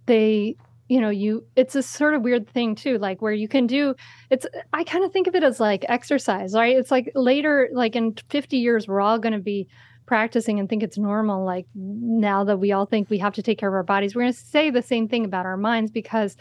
they, 0.07 0.57
you 0.89 1.01
know 1.01 1.09
you 1.09 1.45
it's 1.57 1.75
a 1.75 1.83
sort 1.83 2.15
of 2.15 2.23
weird 2.23 2.49
thing 2.49 2.75
too 2.75 2.99
like 2.99 3.23
where 3.23 3.33
you 3.33 3.49
can 3.49 3.67
do 3.67 3.95
it's 4.31 4.47
i 4.73 4.85
kind 4.85 5.05
of 5.05 5.13
think 5.13 5.27
of 5.27 5.35
it 5.35 5.43
as 5.43 5.59
like 5.59 5.85
exercise 5.89 6.53
right 6.55 6.77
it's 6.77 6.91
like 6.91 7.11
later 7.15 7.69
like 7.73 7.97
in 7.97 8.15
50 8.29 8.59
years 8.59 8.87
we're 8.87 9.01
all 9.01 9.19
going 9.19 9.33
to 9.33 9.39
be 9.39 9.67
practicing 10.07 10.61
and 10.61 10.69
think 10.69 10.83
it's 10.83 10.99
normal 10.99 11.45
like 11.45 11.67
now 11.75 12.45
that 12.45 12.59
we 12.59 12.73
all 12.73 12.85
think 12.85 13.09
we 13.09 13.19
have 13.19 13.33
to 13.33 13.43
take 13.43 13.59
care 13.59 13.71
of 13.71 13.75
our 13.75 13.83
bodies 13.83 14.15
we're 14.15 14.23
going 14.23 14.33
to 14.33 14.39
say 14.39 14.69
the 14.69 14.83
same 14.83 15.09
thing 15.09 15.25
about 15.25 15.47
our 15.47 15.57
minds 15.57 15.91
because 15.91 16.37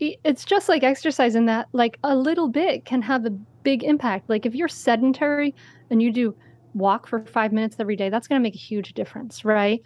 it's 0.00 0.44
just 0.44 0.68
like 0.68 0.82
exercise 0.82 1.34
in 1.34 1.46
that 1.46 1.68
like 1.72 1.98
a 2.02 2.16
little 2.16 2.48
bit 2.48 2.84
can 2.84 3.02
have 3.02 3.26
a 3.26 3.30
big 3.30 3.84
impact 3.84 4.28
like 4.28 4.46
if 4.46 4.54
you're 4.54 4.68
sedentary 4.68 5.54
and 5.90 6.02
you 6.02 6.10
do 6.12 6.34
walk 6.72 7.06
for 7.06 7.20
five 7.26 7.52
minutes 7.52 7.76
every 7.78 7.96
day 7.96 8.08
that's 8.08 8.26
going 8.26 8.40
to 8.40 8.42
make 8.42 8.54
a 8.54 8.58
huge 8.58 8.94
difference 8.94 9.44
right 9.44 9.82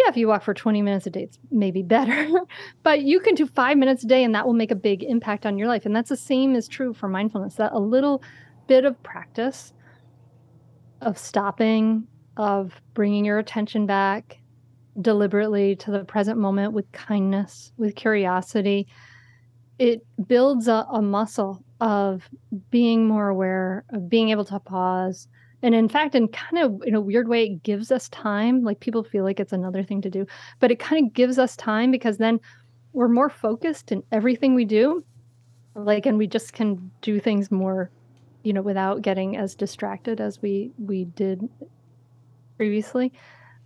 yeah, 0.00 0.08
if 0.08 0.16
you 0.16 0.28
walk 0.28 0.42
for 0.42 0.54
20 0.54 0.80
minutes 0.80 1.06
a 1.06 1.10
day, 1.10 1.24
it's 1.24 1.38
maybe 1.50 1.82
better. 1.96 2.26
but 2.82 3.02
you 3.02 3.20
can 3.20 3.34
do 3.34 3.46
five 3.46 3.76
minutes 3.76 4.02
a 4.02 4.06
day 4.06 4.24
and 4.24 4.34
that 4.34 4.46
will 4.46 4.54
make 4.54 4.70
a 4.70 4.76
big 4.76 5.02
impact 5.02 5.44
on 5.44 5.58
your 5.58 5.68
life. 5.68 5.84
And 5.84 5.94
that's 5.94 6.08
the 6.08 6.16
same 6.16 6.54
is 6.54 6.68
true 6.68 6.94
for 6.94 7.08
mindfulness 7.08 7.56
that 7.56 7.72
a 7.72 7.78
little 7.78 8.22
bit 8.66 8.84
of 8.84 9.00
practice 9.02 9.72
of 11.02 11.18
stopping, 11.18 12.06
of 12.36 12.80
bringing 12.94 13.24
your 13.24 13.38
attention 13.38 13.86
back 13.86 14.38
deliberately 15.00 15.76
to 15.76 15.90
the 15.90 16.04
present 16.04 16.38
moment 16.38 16.72
with 16.72 16.90
kindness, 16.92 17.72
with 17.76 17.94
curiosity, 17.94 18.86
it 19.80 20.06
builds 20.28 20.68
a, 20.68 20.86
a 20.92 21.00
muscle 21.00 21.64
of 21.80 22.28
being 22.70 23.08
more 23.08 23.28
aware, 23.28 23.82
of 23.94 24.10
being 24.10 24.28
able 24.28 24.44
to 24.44 24.60
pause. 24.60 25.26
And 25.62 25.74
in 25.74 25.88
fact 25.88 26.14
in 26.14 26.28
kind 26.28 26.62
of 26.62 26.82
in 26.86 26.94
a 26.94 27.00
weird 27.00 27.28
way 27.28 27.44
it 27.46 27.62
gives 27.62 27.90
us 27.90 28.08
time. 28.10 28.62
Like 28.62 28.80
people 28.80 29.02
feel 29.02 29.24
like 29.24 29.40
it's 29.40 29.54
another 29.54 29.82
thing 29.82 30.02
to 30.02 30.10
do 30.10 30.26
but 30.60 30.70
it 30.70 30.78
kind 30.78 31.06
of 31.06 31.14
gives 31.14 31.38
us 31.38 31.56
time 31.56 31.90
because 31.90 32.18
then 32.18 32.38
we're 32.92 33.08
more 33.08 33.30
focused 33.30 33.90
in 33.90 34.02
everything 34.12 34.54
we 34.54 34.66
do. 34.66 35.02
Like 35.74 36.04
and 36.04 36.18
we 36.18 36.26
just 36.26 36.52
can 36.52 36.90
do 37.00 37.18
things 37.18 37.50
more 37.50 37.90
you 38.42 38.52
know 38.52 38.62
without 38.62 39.00
getting 39.00 39.38
as 39.38 39.54
distracted 39.54 40.20
as 40.20 40.42
we 40.42 40.72
we 40.78 41.04
did 41.04 41.48
previously. 42.58 43.12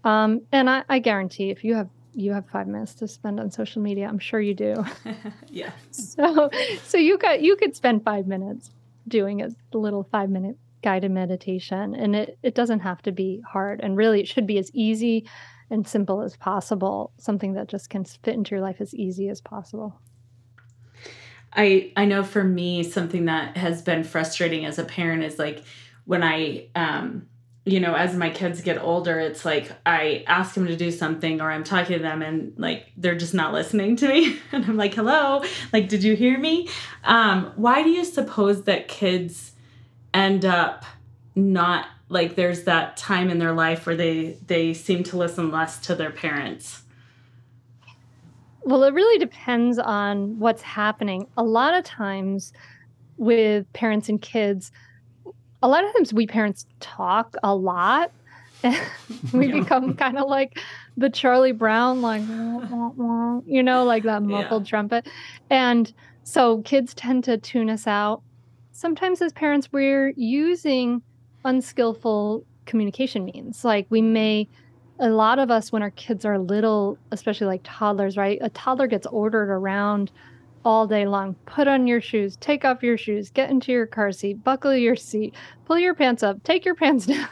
Um 0.05 0.42
and 0.53 0.70
i 0.70 0.85
i 0.88 1.00
guarantee 1.00 1.50
if 1.50 1.64
you 1.64 1.74
have 1.74 1.88
you 2.14 2.33
have 2.33 2.48
five 2.48 2.66
minutes 2.66 2.94
to 2.94 3.09
spend 3.09 3.40
on 3.40 3.50
social 3.50 3.83
media. 3.83 4.07
I'm 4.07 4.18
sure 4.18 4.40
you 4.40 4.55
do. 4.55 4.85
Yeah 5.48 5.72
so 5.90 6.50
so 6.85 6.98
you 6.98 7.18
got 7.18 7.42
you 7.42 7.57
could 7.57 7.77
spend 7.77 8.05
five 8.05 8.27
minutes 8.27 8.70
doing 9.07 9.42
a 9.42 9.50
little 9.72 10.05
five 10.11 10.31
minute 10.31 10.57
guided 10.83 11.11
meditation 11.11 11.94
and 11.94 12.14
it, 12.14 12.38
it 12.42 12.55
doesn't 12.55 12.81
have 12.81 13.00
to 13.03 13.12
be 13.12 13.42
hard 13.46 13.81
and 13.81 13.96
really 13.96 14.20
it 14.20 14.29
should 14.29 14.46
be 14.46 14.59
as 14.59 14.70
easy 14.74 15.27
and 15.70 15.87
simple 15.87 16.20
as 16.20 16.37
possible. 16.37 17.12
Something 17.18 17.55
that 17.55 17.68
just 17.68 17.88
can 17.88 18.05
fit 18.05 18.35
into 18.35 18.55
your 18.55 18.61
life 18.61 18.81
as 18.81 18.94
easy 18.94 19.29
as 19.29 19.40
possible. 19.40 19.98
I 21.53 21.92
i 21.96 22.05
know 22.05 22.22
for 22.22 22.42
me 22.42 22.83
something 22.83 23.27
that 23.27 23.57
has 23.57 23.81
been 23.81 24.05
frustrating 24.05 24.64
as 24.64 24.79
a 24.79 24.85
parent 24.85 25.22
is 25.22 25.38
like 25.38 25.62
when 26.05 26.22
i 26.24 26.66
um 26.74 27.29
you 27.66 27.81
know 27.81 27.94
as 27.94 28.14
my 28.14 28.29
kids 28.29 28.61
get 28.61 28.81
older 28.81 29.18
it's 29.18 29.44
like 29.44 29.72
i 29.87 30.22
ask 30.27 30.55
them 30.55 30.66
to 30.66 30.77
do 30.77 30.90
something 30.90 31.40
or 31.40 31.50
i'm 31.50 31.64
talking 31.64 31.96
to 31.96 32.03
them 32.03 32.20
and 32.20 32.53
like 32.59 32.92
they're 32.96 33.16
just 33.16 33.35
not 33.35 33.53
listening 33.53 33.96
to 33.96 34.09
me. 34.09 34.38
And 34.53 34.64
i'm 34.64 34.77
like 34.77 34.94
hello? 34.94 35.42
Like 35.72 35.88
did 35.88 36.05
you 36.05 36.14
hear 36.14 36.38
me? 36.38 36.68
Um 37.05 37.53
why 37.57 37.83
do 37.83 37.90
you 37.90 38.05
suppose 38.05 38.64
that 38.64 38.88
kids 38.88 39.53
end 40.12 40.44
up 40.44 40.85
not 41.35 41.87
like 42.09 42.37
there's 42.37 42.64
that 42.64 42.96
time 42.96 43.31
in 43.31 43.38
their 43.38 43.53
life 43.53 43.87
where 43.87 43.96
they 43.96 44.38
they 44.46 44.74
seem 44.74 45.03
to 45.05 45.16
listen 45.16 45.50
less 45.50 45.79
to 45.87 45.94
their 45.94 46.11
parents? 46.11 46.83
Well 48.62 48.85
it 48.85 48.92
really 48.92 49.18
depends 49.18 49.79
on 49.79 50.38
what's 50.38 50.62
happening. 50.62 51.29
A 51.37 51.42
lot 51.42 51.74
of 51.74 51.85
times 51.85 52.53
with 53.16 53.72
parents 53.72 54.09
and 54.09 54.20
kids 54.20 54.70
a 55.64 55.68
lot 55.68 55.85
of 55.85 55.92
times 55.94 56.14
we 56.14 56.27
parents 56.27 56.66
talk 56.79 57.35
a 57.42 57.55
lot 57.55 58.12
and 58.62 58.81
we 59.33 59.48
yeah. 59.48 59.61
become 59.61 59.94
kind 59.94 60.18
of 60.18 60.29
like 60.29 60.61
the 60.96 61.11
charlie 61.11 61.53
brown 61.53 62.00
like 62.00 62.22
you 63.46 63.62
know 63.62 63.85
like 63.85 64.05
that 64.05 64.22
muffled 64.22 64.64
yeah. 64.64 64.70
trumpet 64.70 65.09
and 65.50 65.92
so 66.22 66.62
kids 66.62 66.94
tend 66.94 67.24
to 67.24 67.37
tune 67.37 67.68
us 67.68 67.87
out 67.87 68.22
sometimes 68.74 69.22
as 69.22 69.33
parents, 69.33 69.72
we're 69.72 70.12
using 70.16 71.00
unskillful 71.44 72.44
communication 72.66 73.24
means. 73.24 73.64
Like 73.64 73.87
we 73.88 74.03
may, 74.03 74.48
a 74.98 75.09
lot 75.09 75.38
of 75.38 75.50
us, 75.50 75.72
when 75.72 75.83
our 75.83 75.92
kids 75.92 76.24
are 76.24 76.38
little, 76.38 76.98
especially 77.11 77.46
like 77.46 77.62
toddlers, 77.64 78.16
right? 78.16 78.38
A 78.42 78.50
toddler 78.50 78.87
gets 78.87 79.07
ordered 79.07 79.48
around 79.48 80.11
all 80.64 80.87
day 80.87 81.07
long. 81.07 81.35
Put 81.46 81.68
on 81.68 81.87
your 81.87 82.00
shoes, 82.00 82.37
take 82.37 82.64
off 82.64 82.83
your 82.83 82.96
shoes, 82.96 83.31
get 83.31 83.50
into 83.50 83.72
your 83.72 83.87
car 83.87 84.12
seat, 84.12 84.42
buckle 84.42 84.74
your 84.74 84.96
seat, 84.96 85.35
pull 85.64 85.79
your 85.79 85.94
pants 85.94 86.22
up, 86.22 86.42
take 86.42 86.64
your 86.64 86.74
pants 86.83 87.07
down, 87.07 87.29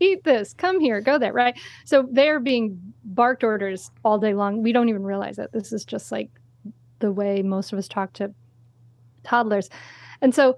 eat 0.00 0.24
this, 0.24 0.54
come 0.54 0.80
here, 0.80 1.00
go 1.00 1.18
there, 1.18 1.32
right? 1.32 1.58
So 1.84 2.08
they're 2.10 2.40
being 2.40 2.78
barked 3.04 3.44
orders 3.44 3.90
all 4.04 4.18
day 4.18 4.34
long. 4.34 4.62
We 4.62 4.72
don't 4.72 4.88
even 4.88 5.04
realize 5.04 5.38
it. 5.38 5.50
This 5.52 5.72
is 5.72 5.84
just 5.84 6.12
like 6.12 6.30
the 7.00 7.12
way 7.12 7.42
most 7.42 7.72
of 7.72 7.78
us 7.78 7.88
talk 7.88 8.12
to 8.14 8.32
toddlers. 9.24 9.68
And 10.20 10.34
so 10.34 10.56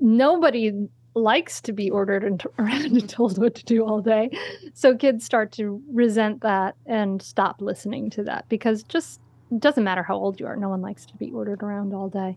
nobody 0.00 0.88
likes 1.14 1.60
to 1.60 1.72
be 1.72 1.90
ordered 1.90 2.24
and 2.24 2.42
around 2.58 2.84
and 2.84 3.08
told 3.08 3.38
what 3.38 3.54
to 3.56 3.64
do 3.64 3.84
all 3.84 4.00
day. 4.00 4.30
So 4.74 4.96
kids 4.96 5.24
start 5.24 5.52
to 5.52 5.82
resent 5.92 6.42
that 6.42 6.76
and 6.86 7.20
stop 7.20 7.60
listening 7.60 8.10
to 8.10 8.24
that 8.24 8.48
because 8.48 8.82
just 8.82 9.20
doesn't 9.58 9.84
matter 9.84 10.02
how 10.02 10.16
old 10.16 10.40
you 10.40 10.46
are, 10.46 10.56
no 10.56 10.68
one 10.68 10.80
likes 10.80 11.06
to 11.06 11.16
be 11.16 11.30
ordered 11.30 11.62
around 11.62 11.92
all 11.94 12.08
day. 12.08 12.36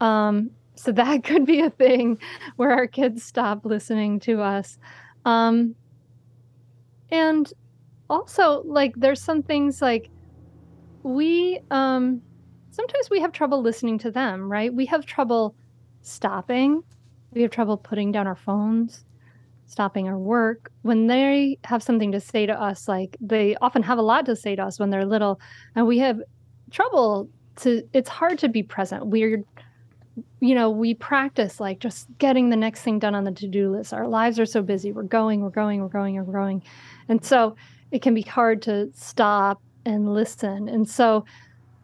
Um, 0.00 0.50
so 0.74 0.92
that 0.92 1.24
could 1.24 1.46
be 1.46 1.60
a 1.60 1.70
thing 1.70 2.18
where 2.56 2.70
our 2.70 2.86
kids 2.86 3.22
stop 3.22 3.64
listening 3.64 4.20
to 4.20 4.40
us. 4.40 4.78
Um, 5.24 5.74
and 7.10 7.52
also, 8.10 8.62
like, 8.64 8.94
there's 8.96 9.20
some 9.20 9.42
things 9.42 9.82
like 9.82 10.10
we 11.02 11.60
um, 11.70 12.22
sometimes 12.70 13.10
we 13.10 13.20
have 13.20 13.32
trouble 13.32 13.60
listening 13.60 13.98
to 13.98 14.10
them, 14.10 14.50
right? 14.50 14.72
We 14.72 14.86
have 14.86 15.04
trouble 15.04 15.54
stopping. 16.02 16.82
We 17.32 17.42
have 17.42 17.50
trouble 17.50 17.76
putting 17.76 18.12
down 18.12 18.26
our 18.26 18.36
phones, 18.36 19.04
stopping 19.66 20.08
our 20.08 20.18
work. 20.18 20.70
When 20.82 21.06
they 21.06 21.58
have 21.64 21.82
something 21.82 22.12
to 22.12 22.20
say 22.20 22.46
to 22.46 22.60
us, 22.60 22.88
like 22.88 23.16
they 23.20 23.56
often 23.56 23.82
have 23.82 23.98
a 23.98 24.02
lot 24.02 24.26
to 24.26 24.36
say 24.36 24.56
to 24.56 24.62
us 24.62 24.78
when 24.78 24.90
they're 24.90 25.04
little, 25.04 25.40
and 25.74 25.86
we 25.86 25.98
have 25.98 26.20
trouble 26.70 27.28
to, 27.56 27.82
it's 27.92 28.08
hard 28.08 28.38
to 28.38 28.48
be 28.48 28.62
present. 28.62 29.06
We're, 29.06 29.44
you 30.40 30.54
know, 30.54 30.70
we 30.70 30.94
practice 30.94 31.60
like 31.60 31.80
just 31.80 32.06
getting 32.18 32.50
the 32.50 32.56
next 32.56 32.82
thing 32.82 32.98
done 32.98 33.14
on 33.14 33.24
the 33.24 33.32
to 33.32 33.48
do 33.48 33.70
list. 33.70 33.92
Our 33.92 34.08
lives 34.08 34.38
are 34.38 34.46
so 34.46 34.62
busy. 34.62 34.92
We're 34.92 35.02
going, 35.02 35.40
we're 35.40 35.50
going, 35.50 35.80
we're 35.80 35.88
going, 35.88 36.14
we're 36.14 36.32
going. 36.32 36.62
And 37.08 37.24
so 37.24 37.56
it 37.90 38.02
can 38.02 38.14
be 38.14 38.22
hard 38.22 38.62
to 38.62 38.90
stop 38.94 39.62
and 39.84 40.12
listen. 40.12 40.68
And 40.68 40.88
so 40.88 41.24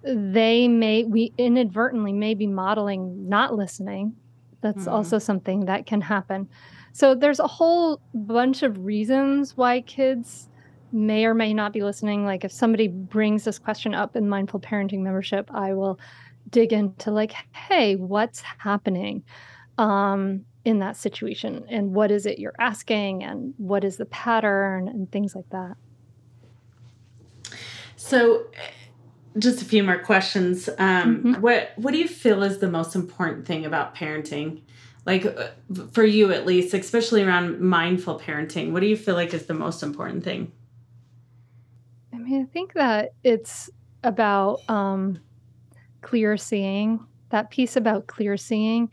they 0.04 0.68
may 0.68 1.04
we 1.04 1.32
inadvertently 1.38 2.12
may 2.12 2.34
be 2.34 2.46
modeling 2.46 3.28
not 3.28 3.54
listening 3.54 4.14
that's 4.60 4.80
mm-hmm. 4.80 4.90
also 4.90 5.18
something 5.18 5.64
that 5.64 5.86
can 5.86 6.00
happen 6.00 6.48
so 6.92 7.14
there's 7.14 7.40
a 7.40 7.46
whole 7.46 8.00
bunch 8.12 8.62
of 8.62 8.84
reasons 8.84 9.56
why 9.56 9.80
kids 9.80 10.48
may 10.94 11.24
or 11.24 11.34
may 11.34 11.52
not 11.52 11.72
be 11.72 11.82
listening 11.82 12.24
like 12.24 12.44
if 12.44 12.52
somebody 12.52 12.88
brings 12.88 13.44
this 13.44 13.58
question 13.58 13.94
up 13.94 14.14
in 14.16 14.28
mindful 14.28 14.60
parenting 14.60 15.00
membership 15.00 15.50
i 15.52 15.72
will 15.74 15.98
dig 16.50 16.72
into 16.72 17.10
like 17.10 17.32
hey 17.52 17.96
what's 17.96 18.40
happening 18.58 19.22
um, 19.76 20.44
in 20.64 20.78
that 20.78 20.96
situation 20.96 21.64
and 21.68 21.92
what 21.92 22.10
is 22.10 22.26
it 22.26 22.38
you're 22.38 22.54
asking 22.60 23.24
and 23.24 23.52
what 23.56 23.82
is 23.82 23.96
the 23.96 24.06
pattern 24.06 24.86
and 24.86 25.10
things 25.10 25.34
like 25.34 25.48
that 25.50 25.76
so 27.96 28.46
just 29.38 29.62
a 29.62 29.64
few 29.64 29.82
more 29.82 29.98
questions. 29.98 30.68
Um, 30.78 31.16
mm-hmm. 31.16 31.40
What 31.40 31.72
What 31.76 31.92
do 31.92 31.98
you 31.98 32.08
feel 32.08 32.42
is 32.42 32.58
the 32.58 32.70
most 32.70 32.94
important 32.94 33.46
thing 33.46 33.64
about 33.64 33.94
parenting? 33.94 34.62
Like 35.06 35.26
uh, 35.26 35.48
for 35.92 36.04
you, 36.04 36.32
at 36.32 36.46
least, 36.46 36.72
especially 36.74 37.22
around 37.22 37.60
mindful 37.60 38.18
parenting. 38.20 38.72
What 38.72 38.80
do 38.80 38.86
you 38.86 38.96
feel 38.96 39.14
like 39.14 39.34
is 39.34 39.46
the 39.46 39.54
most 39.54 39.82
important 39.82 40.24
thing? 40.24 40.52
I 42.24 42.26
mean, 42.26 42.42
I 42.42 42.46
think 42.46 42.72
that 42.72 43.12
it's 43.22 43.68
about 44.02 44.60
um, 44.70 45.20
clear 46.00 46.38
seeing. 46.38 47.04
That 47.28 47.50
piece 47.50 47.76
about 47.76 48.06
clear 48.06 48.38
seeing, 48.38 48.90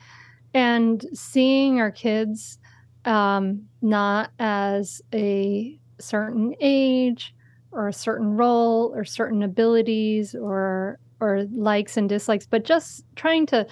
and 0.54 1.06
seeing 1.13 1.80
our 1.80 1.91
kids 1.91 2.60
um, 3.06 3.63
not 3.82 4.32
as 4.39 5.02
a 5.13 5.80
certain 6.00 6.56
age 6.60 7.34
or 7.72 7.88
a 7.88 7.94
certain 7.94 8.36
role 8.36 8.91
or 8.94 9.06
certain 9.06 9.44
abilities 9.44 10.36
or 10.36 11.00
or 11.22 11.46
likes 11.54 11.98
and 11.98 12.10
dislikes 12.10 12.48
but 12.48 12.65
just 12.65 13.06
trying 13.15 13.46
to 13.46 13.65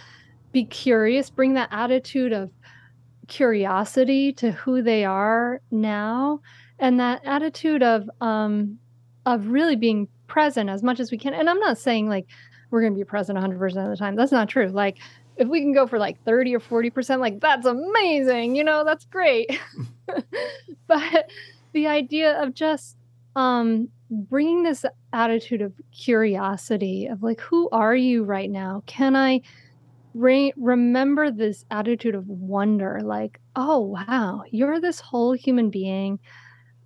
be 0.51 0.63
curious 0.63 1.31
bring 1.31 1.55
that 1.55 1.67
attitude 1.71 2.31
of 2.31 2.51
curiosity 3.27 4.31
to 4.31 4.51
who 4.51 4.83
they 4.83 5.03
are 5.03 5.59
now 5.71 6.39
and 6.77 6.99
that 6.99 7.19
attitude 7.25 7.81
of 7.81 8.07
um 8.21 8.77
of 9.25 9.47
really 9.47 9.75
being 9.75 10.07
present 10.27 10.69
as 10.69 10.83
much 10.83 10.99
as 10.99 11.11
we 11.11 11.17
can 11.17 11.33
and 11.33 11.49
i'm 11.49 11.59
not 11.59 11.77
saying 11.77 12.07
like 12.07 12.27
we're 12.71 12.81
going 12.81 12.93
to 12.93 12.97
be 12.97 13.05
present 13.05 13.37
100% 13.37 13.83
of 13.83 13.89
the 13.89 13.97
time. 13.97 14.15
That's 14.15 14.31
not 14.31 14.49
true. 14.49 14.67
Like, 14.67 14.97
if 15.37 15.47
we 15.47 15.61
can 15.61 15.73
go 15.73 15.87
for 15.87 15.97
like 15.97 16.21
30 16.23 16.55
or 16.55 16.59
40%, 16.59 17.19
like, 17.19 17.39
that's 17.39 17.65
amazing. 17.65 18.55
You 18.55 18.63
know, 18.63 18.83
that's 18.83 19.05
great. 19.05 19.59
but 20.87 21.31
the 21.73 21.87
idea 21.87 22.41
of 22.41 22.53
just 22.53 22.97
um, 23.35 23.89
bringing 24.09 24.63
this 24.63 24.85
attitude 25.13 25.61
of 25.61 25.73
curiosity 25.91 27.07
of 27.07 27.23
like, 27.23 27.39
who 27.39 27.69
are 27.71 27.95
you 27.95 28.23
right 28.23 28.49
now? 28.49 28.83
Can 28.85 29.15
I 29.15 29.41
re- 30.13 30.53
remember 30.57 31.31
this 31.31 31.65
attitude 31.71 32.15
of 32.15 32.27
wonder? 32.27 32.99
Like, 33.01 33.39
oh, 33.55 33.79
wow, 33.79 34.43
you're 34.51 34.81
this 34.81 34.99
whole 34.99 35.33
human 35.33 35.69
being. 35.69 36.19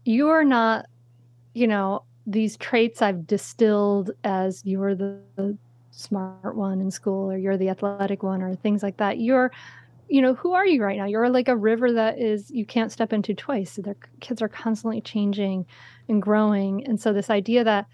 You're 0.05 0.43
not, 0.43 0.85
you 1.53 1.67
know, 1.67 2.03
these 2.25 2.57
traits 2.57 3.01
I've 3.01 3.27
distilled 3.27 4.12
as 4.23 4.62
you're 4.65 4.95
the, 4.95 5.19
the 5.36 5.57
smart 5.91 6.55
one 6.55 6.81
in 6.81 6.89
school 6.91 7.31
or 7.31 7.38
you're 7.38 7.57
the 7.57 7.69
athletic 7.69 8.23
one 8.23 8.41
or 8.41 8.55
things 8.55 8.81
like 8.81 8.97
that. 8.97 9.19
You're, 9.19 9.51
you 10.09 10.21
know, 10.21 10.33
who 10.33 10.53
are 10.53 10.65
you 10.65 10.83
right 10.83 10.97
now? 10.97 11.05
You're 11.05 11.29
like 11.29 11.47
a 11.47 11.55
river 11.55 11.91
that 11.91 12.19
is 12.19 12.49
you 12.49 12.65
can't 12.65 12.91
step 12.91 13.13
into 13.13 13.33
twice. 13.33 13.75
Their 13.75 13.95
kids 14.21 14.41
are 14.41 14.47
constantly 14.47 15.01
changing 15.01 15.65
and 16.07 16.21
growing. 16.21 16.86
And 16.86 16.99
so 16.99 17.13
this 17.13 17.29
idea 17.29 17.63
that 17.63 17.88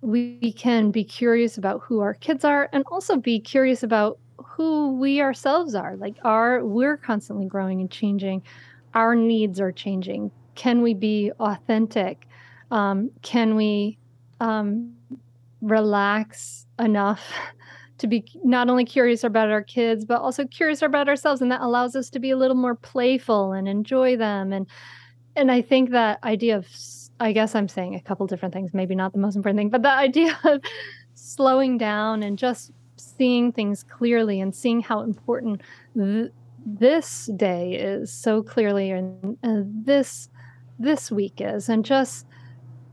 we 0.00 0.52
can 0.52 0.90
be 0.90 1.04
curious 1.04 1.56
about 1.56 1.80
who 1.82 2.00
our 2.00 2.14
kids 2.14 2.44
are 2.44 2.68
and 2.72 2.82
also 2.90 3.16
be 3.16 3.38
curious 3.38 3.82
about 3.82 4.18
who 4.38 4.96
we 4.96 5.20
ourselves 5.20 5.74
are. 5.74 5.96
Like 5.96 6.16
are 6.24 6.64
we're 6.64 6.96
constantly 6.96 7.46
growing 7.46 7.80
and 7.80 7.90
changing. 7.90 8.42
Our 8.94 9.14
needs 9.14 9.60
are 9.60 9.72
changing. 9.72 10.30
Can 10.54 10.82
we 10.82 10.94
be 10.94 11.30
authentic? 11.38 12.26
Um, 12.72 13.10
can 13.22 13.54
we 13.54 13.98
um, 14.40 14.94
relax 15.60 16.66
enough 16.78 17.32
to 17.98 18.08
be 18.08 18.24
not 18.42 18.68
only 18.68 18.84
curious 18.84 19.22
about 19.22 19.48
our 19.48 19.62
kids, 19.62 20.04
but 20.04 20.20
also 20.20 20.44
curious 20.44 20.82
about 20.82 21.08
ourselves. 21.08 21.40
And 21.40 21.52
that 21.52 21.60
allows 21.60 21.94
us 21.94 22.10
to 22.10 22.18
be 22.18 22.30
a 22.30 22.36
little 22.36 22.56
more 22.56 22.74
playful 22.74 23.52
and 23.52 23.68
enjoy 23.68 24.16
them. 24.16 24.52
And 24.52 24.66
and 25.36 25.50
I 25.50 25.62
think 25.62 25.90
that 25.90 26.18
idea 26.24 26.56
of 26.56 26.66
I 27.20 27.30
guess 27.32 27.54
I'm 27.54 27.68
saying 27.68 27.94
a 27.94 28.00
couple 28.00 28.26
different 28.26 28.52
things, 28.52 28.74
maybe 28.74 28.96
not 28.96 29.12
the 29.12 29.20
most 29.20 29.36
important 29.36 29.58
thing, 29.58 29.70
but 29.70 29.82
the 29.82 29.92
idea 30.08 30.36
of 30.44 30.60
slowing 31.14 31.78
down 31.78 32.24
and 32.24 32.36
just 32.36 32.72
seeing 32.96 33.52
things 33.52 33.84
clearly 33.84 34.40
and 34.40 34.54
seeing 34.54 34.80
how 34.80 35.00
important 35.00 35.60
th- 35.96 36.32
this 36.66 37.30
day 37.36 37.74
is 37.74 38.12
so 38.12 38.42
clearly 38.42 38.90
and, 38.90 39.36
and 39.42 39.86
this 39.86 40.28
this 40.78 41.10
week 41.10 41.34
is 41.38 41.68
and 41.68 41.84
just 41.84 42.26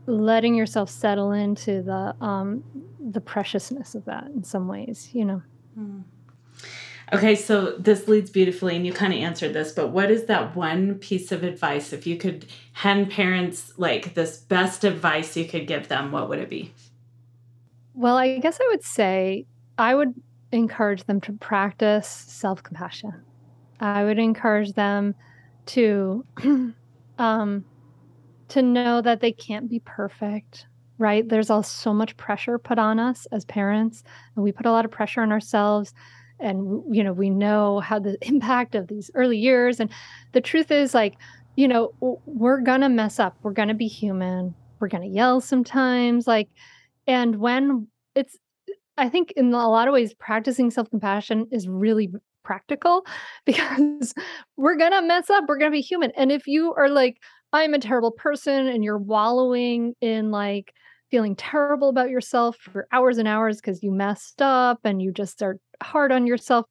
letting 0.06 0.54
yourself 0.54 0.90
settle 0.90 1.32
into 1.32 1.82
the 1.82 2.14
um 2.24 2.64
the 3.00 3.20
preciousness 3.20 3.94
of 3.94 4.04
that 4.04 4.26
in 4.34 4.42
some 4.44 4.68
ways 4.68 5.10
you 5.12 5.24
know? 5.24 5.42
Mm. 5.78 6.02
okay 7.12 7.34
so 7.34 7.76
this 7.76 8.08
leads 8.08 8.30
beautifully 8.30 8.76
and 8.76 8.86
you 8.86 8.92
kind 8.92 9.12
of 9.12 9.18
answered 9.20 9.52
this 9.52 9.72
but 9.72 9.88
what 9.88 10.10
is 10.10 10.24
that 10.26 10.56
one 10.56 10.96
piece 10.96 11.32
of 11.32 11.42
advice? 11.44 11.92
If 11.92 12.06
you 12.06 12.16
could 12.16 12.46
hand 12.72 13.10
parents 13.10 13.72
like 13.76 14.14
this 14.14 14.38
best 14.38 14.84
advice 14.84 15.36
you 15.36 15.44
could 15.44 15.66
give 15.66 15.88
them 15.88 16.12
what 16.12 16.28
would 16.28 16.38
it 16.38 16.50
be? 16.50 16.72
Well 17.94 18.16
i 18.16 18.38
guess 18.38 18.58
i 18.60 18.66
would 18.68 18.84
say 18.84 19.46
i 19.78 19.94
would 19.94 20.14
encourage 20.52 21.04
them 21.04 21.20
to 21.20 21.32
practice 21.34 22.08
self-compassion. 22.08 23.22
I 23.78 24.04
would 24.04 24.18
encourage 24.18 24.72
them 24.72 25.14
to 25.66 26.24
um 27.18 27.64
to 28.50 28.62
know 28.62 29.00
that 29.02 29.20
they 29.20 29.32
can't 29.32 29.68
be 29.68 29.80
perfect, 29.80 30.66
right? 30.98 31.28
There's 31.28 31.50
all 31.50 31.62
so 31.62 31.92
much 31.92 32.16
pressure 32.16 32.58
put 32.58 32.78
on 32.78 32.98
us 32.98 33.26
as 33.32 33.44
parents, 33.44 34.02
and 34.34 34.44
we 34.44 34.52
put 34.52 34.66
a 34.66 34.70
lot 34.70 34.84
of 34.84 34.90
pressure 34.90 35.22
on 35.22 35.32
ourselves. 35.32 35.92
And 36.38 36.82
you 36.94 37.04
know, 37.04 37.12
we 37.12 37.30
know 37.30 37.80
how 37.80 37.98
the 37.98 38.16
impact 38.26 38.74
of 38.74 38.88
these 38.88 39.10
early 39.14 39.38
years. 39.38 39.80
And 39.80 39.90
the 40.32 40.40
truth 40.40 40.70
is, 40.70 40.94
like, 40.94 41.16
you 41.56 41.68
know, 41.68 41.92
we're 42.26 42.60
gonna 42.60 42.88
mess 42.88 43.18
up. 43.18 43.36
We're 43.42 43.52
gonna 43.52 43.74
be 43.74 43.88
human. 43.88 44.54
We're 44.78 44.88
gonna 44.88 45.06
yell 45.06 45.40
sometimes. 45.40 46.26
Like, 46.26 46.48
and 47.06 47.36
when 47.36 47.88
it's 48.14 48.38
I 48.96 49.08
think 49.08 49.32
in 49.32 49.52
a 49.52 49.68
lot 49.68 49.88
of 49.88 49.94
ways, 49.94 50.14
practicing 50.14 50.70
self 50.70 50.90
compassion 50.90 51.48
is 51.50 51.68
really 51.68 52.10
practical 52.44 53.06
because 53.46 54.14
we're 54.56 54.76
going 54.76 54.92
to 54.92 55.02
mess 55.02 55.30
up. 55.30 55.44
We're 55.48 55.58
going 55.58 55.70
to 55.70 55.76
be 55.76 55.80
human. 55.80 56.12
And 56.16 56.30
if 56.30 56.46
you 56.46 56.74
are 56.74 56.88
like, 56.88 57.18
I'm 57.52 57.74
a 57.74 57.78
terrible 57.78 58.12
person 58.12 58.66
and 58.66 58.84
you're 58.84 58.98
wallowing 58.98 59.94
in 60.00 60.30
like 60.30 60.72
feeling 61.10 61.34
terrible 61.34 61.88
about 61.88 62.10
yourself 62.10 62.56
for 62.56 62.86
hours 62.92 63.18
and 63.18 63.26
hours 63.26 63.56
because 63.56 63.82
you 63.82 63.90
messed 63.90 64.40
up 64.40 64.80
and 64.84 65.02
you 65.02 65.12
just 65.12 65.42
are 65.42 65.58
hard 65.82 66.12
on 66.12 66.26
yourself. 66.26 66.66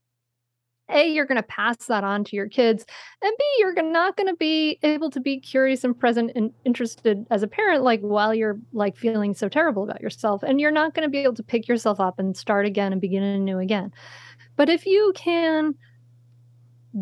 A, 0.91 1.07
you're 1.07 1.25
going 1.25 1.35
to 1.35 1.43
pass 1.43 1.85
that 1.85 2.03
on 2.03 2.23
to 2.23 2.35
your 2.35 2.47
kids. 2.47 2.83
And 3.21 3.31
B, 3.37 3.45
you're 3.59 3.83
not 3.83 4.17
going 4.17 4.27
to 4.27 4.35
be 4.35 4.79
able 4.81 5.11
to 5.11 5.19
be 5.19 5.39
curious 5.39 5.83
and 5.83 5.97
present 5.97 6.31
and 6.35 6.51
interested 6.65 7.27
as 7.29 7.43
a 7.43 7.47
parent, 7.47 7.83
like 7.83 8.01
while 8.01 8.33
you're 8.33 8.57
like 8.73 8.97
feeling 8.97 9.35
so 9.35 9.49
terrible 9.49 9.83
about 9.83 10.01
yourself. 10.01 10.41
And 10.41 10.59
you're 10.59 10.71
not 10.71 10.95
going 10.95 11.05
to 11.05 11.11
be 11.11 11.19
able 11.19 11.35
to 11.35 11.43
pick 11.43 11.67
yourself 11.67 11.99
up 11.99 12.17
and 12.17 12.35
start 12.35 12.65
again 12.65 12.91
and 12.91 12.99
begin 12.99 13.21
anew 13.21 13.59
again. 13.59 13.91
But 14.55 14.69
if 14.69 14.87
you 14.87 15.13
can 15.15 15.75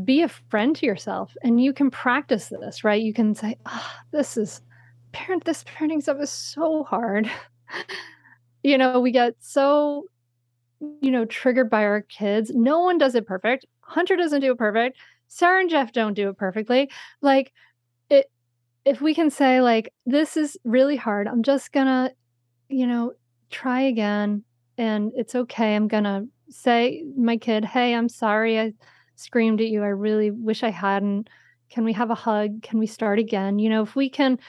be 0.04 0.22
a 0.22 0.28
friend 0.28 0.76
to 0.76 0.86
yourself 0.86 1.36
and 1.44 1.62
you 1.62 1.74
can 1.74 1.90
practice 1.90 2.50
this, 2.50 2.84
right? 2.84 3.02
You 3.02 3.14
can 3.14 3.34
say, 3.34 3.58
oh, 3.66 3.92
this 4.12 4.38
is 4.38 4.62
parent, 5.12 5.46
this 5.46 5.64
parenting 5.64 6.02
stuff 6.02 6.18
is 6.20 6.30
so 6.30 6.84
hard. 6.84 7.30
you 8.64 8.78
know, 8.78 9.00
we 9.00 9.12
get 9.12 9.36
so, 9.40 10.06
you 11.02 11.12
know, 11.12 11.26
triggered 11.26 11.70
by 11.70 11.84
our 11.84 12.02
kids. 12.02 12.52
No 12.54 12.82
one 12.82 12.98
does 12.98 13.16
it 13.16 13.26
perfect. 13.26 13.66
Hunter 13.82 14.16
doesn't 14.16 14.42
do 14.42 14.52
it 14.52 14.58
perfect. 14.58 14.98
Sarah 15.28 15.62
and 15.62 15.70
Jeff 15.70 15.92
don't 15.92 16.14
do 16.14 16.30
it 16.30 16.38
perfectly. 16.38 16.90
Like, 17.22 17.54
it, 18.10 18.30
if 18.86 19.02
we 19.02 19.14
can 19.14 19.30
say, 19.30 19.62
like, 19.62 19.94
this 20.06 20.38
is 20.38 20.58
really 20.64 20.96
hard, 20.96 21.28
I'm 21.28 21.44
just 21.44 21.72
gonna, 21.72 22.12
you 22.70 22.88
know, 22.88 23.14
try 23.50 23.82
again 23.82 24.44
and 24.78 25.12
it's 25.16 25.36
okay. 25.36 25.76
I'm 25.76 25.88
gonna 25.88 26.26
say 26.50 27.04
my 27.18 27.38
kid, 27.38 27.66
hey, 27.66 27.94
I'm 27.94 28.10
sorry. 28.10 28.60
I, 28.60 28.74
screamed 29.18 29.60
at 29.62 29.68
you. 29.68 29.84
I 29.84 29.88
really 29.88 30.32
wish 30.32 30.64
I 30.64 30.70
hadn't. 30.70 31.30
Can 31.70 31.84
we 31.84 31.94
have 31.94 32.10
a 32.10 32.16
hug? 32.16 32.62
Can 32.62 32.80
we 32.80 32.88
start 32.88 33.20
again? 33.20 33.60
You 33.60 33.70
know, 33.70 33.84
if 33.84 33.96
we 33.96 34.10
can 34.10 34.40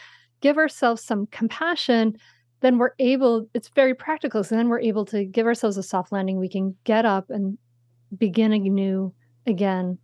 give 0.40 0.56
ourselves 0.56 1.02
some 1.02 1.26
compassion, 1.26 2.16
then 2.60 2.78
we're 2.78 2.92
able, 2.98 3.48
it's 3.54 3.68
very 3.68 3.94
practical. 3.94 4.44
So 4.44 4.54
then 4.54 4.68
we're 4.68 4.80
able 4.80 5.04
to 5.06 5.24
give 5.24 5.46
ourselves 5.46 5.76
a 5.76 5.82
soft 5.82 6.12
landing. 6.12 6.38
We 6.38 6.48
can 6.48 6.76
get 6.84 7.04
up 7.04 7.30
and 7.30 7.58
begin 8.16 8.52
anew 8.52 9.12
again 9.46 9.98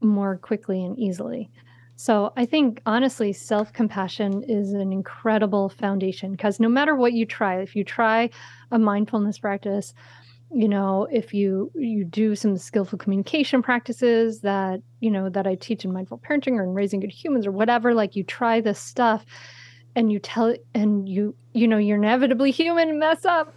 more 0.00 0.36
quickly 0.36 0.84
and 0.84 0.98
easily. 0.98 1.50
So 1.96 2.32
I 2.36 2.44
think 2.44 2.82
honestly, 2.86 3.32
self 3.32 3.72
compassion 3.72 4.42
is 4.48 4.72
an 4.72 4.92
incredible 4.92 5.68
foundation 5.68 6.32
because 6.32 6.58
no 6.58 6.68
matter 6.68 6.96
what 6.96 7.12
you 7.12 7.24
try, 7.24 7.60
if 7.60 7.76
you 7.76 7.84
try 7.84 8.30
a 8.72 8.78
mindfulness 8.78 9.38
practice, 9.38 9.94
you 10.54 10.68
know 10.68 11.06
if 11.10 11.34
you 11.34 11.70
you 11.74 12.04
do 12.04 12.36
some 12.36 12.56
skillful 12.56 12.98
communication 12.98 13.62
practices 13.62 14.40
that 14.40 14.80
you 15.00 15.10
know 15.10 15.28
that 15.28 15.46
i 15.46 15.54
teach 15.54 15.84
in 15.84 15.92
mindful 15.92 16.18
parenting 16.18 16.52
or 16.52 16.62
in 16.62 16.74
raising 16.74 17.00
good 17.00 17.10
humans 17.10 17.46
or 17.46 17.50
whatever 17.50 17.92
like 17.92 18.14
you 18.14 18.22
try 18.22 18.60
this 18.60 18.78
stuff 18.78 19.24
and 19.96 20.12
you 20.12 20.18
tell 20.18 20.54
and 20.74 21.08
you 21.08 21.34
you 21.52 21.66
know 21.66 21.78
you're 21.78 21.98
inevitably 21.98 22.50
human 22.50 22.88
and 22.88 22.98
mess 22.98 23.24
up 23.24 23.54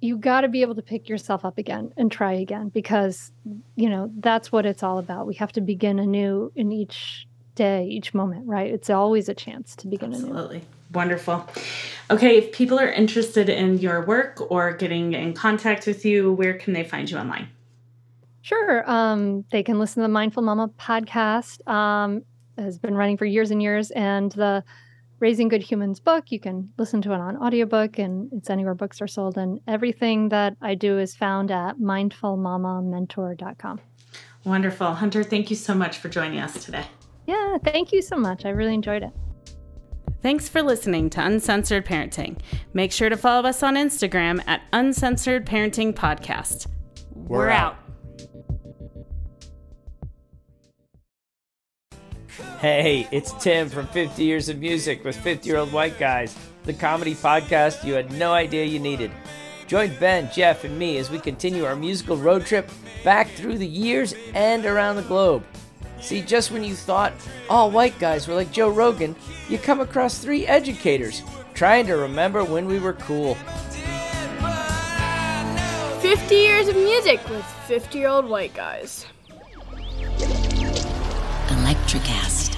you 0.00 0.16
got 0.16 0.40
to 0.40 0.48
be 0.48 0.62
able 0.62 0.74
to 0.74 0.82
pick 0.82 1.08
yourself 1.08 1.44
up 1.44 1.56
again 1.56 1.92
and 1.96 2.10
try 2.10 2.32
again 2.32 2.68
because 2.68 3.30
you 3.76 3.88
know 3.88 4.10
that's 4.18 4.50
what 4.50 4.66
it's 4.66 4.82
all 4.82 4.98
about. 4.98 5.26
We 5.26 5.34
have 5.36 5.52
to 5.52 5.60
begin 5.60 5.98
anew 5.98 6.52
in 6.56 6.72
each 6.72 7.26
day 7.54 7.84
each 7.84 8.12
moment 8.12 8.46
right? 8.46 8.72
It's 8.72 8.90
always 8.90 9.28
a 9.28 9.34
chance 9.34 9.76
to 9.76 9.88
begin 9.88 10.12
Absolutely. 10.12 10.58
anew 10.58 10.66
Wonderful. 10.92 11.46
Okay, 12.10 12.38
if 12.38 12.52
people 12.52 12.78
are 12.78 12.90
interested 12.90 13.48
in 13.48 13.78
your 13.78 14.04
work 14.04 14.40
or 14.50 14.72
getting 14.72 15.12
in 15.12 15.34
contact 15.34 15.86
with 15.86 16.04
you, 16.04 16.32
where 16.32 16.54
can 16.54 16.72
they 16.72 16.84
find 16.84 17.10
you 17.10 17.18
online? 17.18 17.48
Sure. 18.40 18.88
Um, 18.90 19.44
they 19.50 19.62
can 19.62 19.78
listen 19.78 19.96
to 19.96 20.04
the 20.04 20.12
Mindful 20.12 20.42
Mama 20.42 20.70
podcast. 20.78 21.66
Um, 21.68 22.22
has 22.56 22.78
been 22.78 22.94
running 22.94 23.16
for 23.16 23.24
years 23.24 23.50
and 23.50 23.62
years, 23.62 23.90
and 23.92 24.32
the 24.32 24.64
Raising 25.20 25.48
Good 25.48 25.62
Humans 25.62 26.00
book. 26.00 26.32
You 26.32 26.40
can 26.40 26.72
listen 26.78 27.02
to 27.02 27.12
it 27.12 27.20
on 27.20 27.36
audiobook, 27.36 27.98
and 27.98 28.32
it's 28.32 28.50
anywhere 28.50 28.74
books 28.74 29.02
are 29.02 29.06
sold. 29.06 29.36
And 29.36 29.60
everything 29.66 30.30
that 30.30 30.56
I 30.60 30.74
do 30.74 30.98
is 30.98 31.14
found 31.14 31.50
at 31.50 31.78
mindfulmamamentor.com. 31.78 33.80
Wonderful. 34.44 34.94
Hunter, 34.94 35.24
thank 35.24 35.50
you 35.50 35.56
so 35.56 35.74
much 35.74 35.98
for 35.98 36.08
joining 36.08 36.38
us 36.38 36.64
today. 36.64 36.86
Yeah, 37.26 37.58
thank 37.62 37.92
you 37.92 38.00
so 38.00 38.16
much. 38.16 38.44
I 38.44 38.50
really 38.50 38.74
enjoyed 38.74 39.02
it. 39.02 39.12
Thanks 40.20 40.48
for 40.48 40.62
listening 40.62 41.10
to 41.10 41.24
Uncensored 41.24 41.86
Parenting. 41.86 42.38
Make 42.74 42.90
sure 42.90 43.08
to 43.08 43.16
follow 43.16 43.48
us 43.48 43.62
on 43.62 43.76
Instagram 43.76 44.42
at 44.48 44.62
Uncensored 44.72 45.46
Parenting 45.46 45.94
Podcast. 45.94 46.66
We're, 47.14 47.38
We're 47.38 47.50
out. 47.50 47.76
Hey, 52.58 53.06
it's 53.12 53.32
Tim 53.34 53.68
from 53.68 53.86
50 53.88 54.24
Years 54.24 54.48
of 54.48 54.58
Music 54.58 55.04
with 55.04 55.16
50 55.16 55.48
Year 55.48 55.58
Old 55.58 55.72
White 55.72 55.98
Guys, 56.00 56.36
the 56.64 56.72
comedy 56.72 57.14
podcast 57.14 57.84
you 57.84 57.94
had 57.94 58.12
no 58.12 58.32
idea 58.32 58.64
you 58.64 58.80
needed. 58.80 59.12
Join 59.68 59.94
Ben, 60.00 60.28
Jeff, 60.32 60.64
and 60.64 60.76
me 60.76 60.98
as 60.98 61.10
we 61.10 61.20
continue 61.20 61.64
our 61.64 61.76
musical 61.76 62.16
road 62.16 62.44
trip 62.44 62.68
back 63.04 63.28
through 63.30 63.58
the 63.58 63.66
years 63.66 64.14
and 64.34 64.66
around 64.66 64.96
the 64.96 65.02
globe. 65.02 65.44
See, 66.00 66.22
just 66.22 66.50
when 66.50 66.64
you 66.64 66.74
thought 66.74 67.12
all 67.50 67.70
white 67.70 67.98
guys 67.98 68.28
were 68.28 68.34
like 68.34 68.52
Joe 68.52 68.68
Rogan, 68.70 69.16
you 69.48 69.58
come 69.58 69.80
across 69.80 70.18
three 70.18 70.46
educators 70.46 71.22
trying 71.54 71.86
to 71.86 71.94
remember 71.94 72.44
when 72.44 72.66
we 72.66 72.78
were 72.78 72.92
cool. 72.94 73.34
50 76.00 76.34
years 76.34 76.68
of 76.68 76.76
music 76.76 77.20
with 77.28 77.44
50 77.66 77.98
year 77.98 78.08
old 78.08 78.26
white 78.26 78.54
guys. 78.54 79.06
Electricast. 81.48 82.57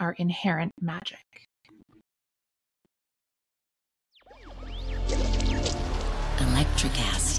our 0.00 0.12
inherent 0.12 0.72
magic. 0.80 1.18
Electricast. 6.38 7.35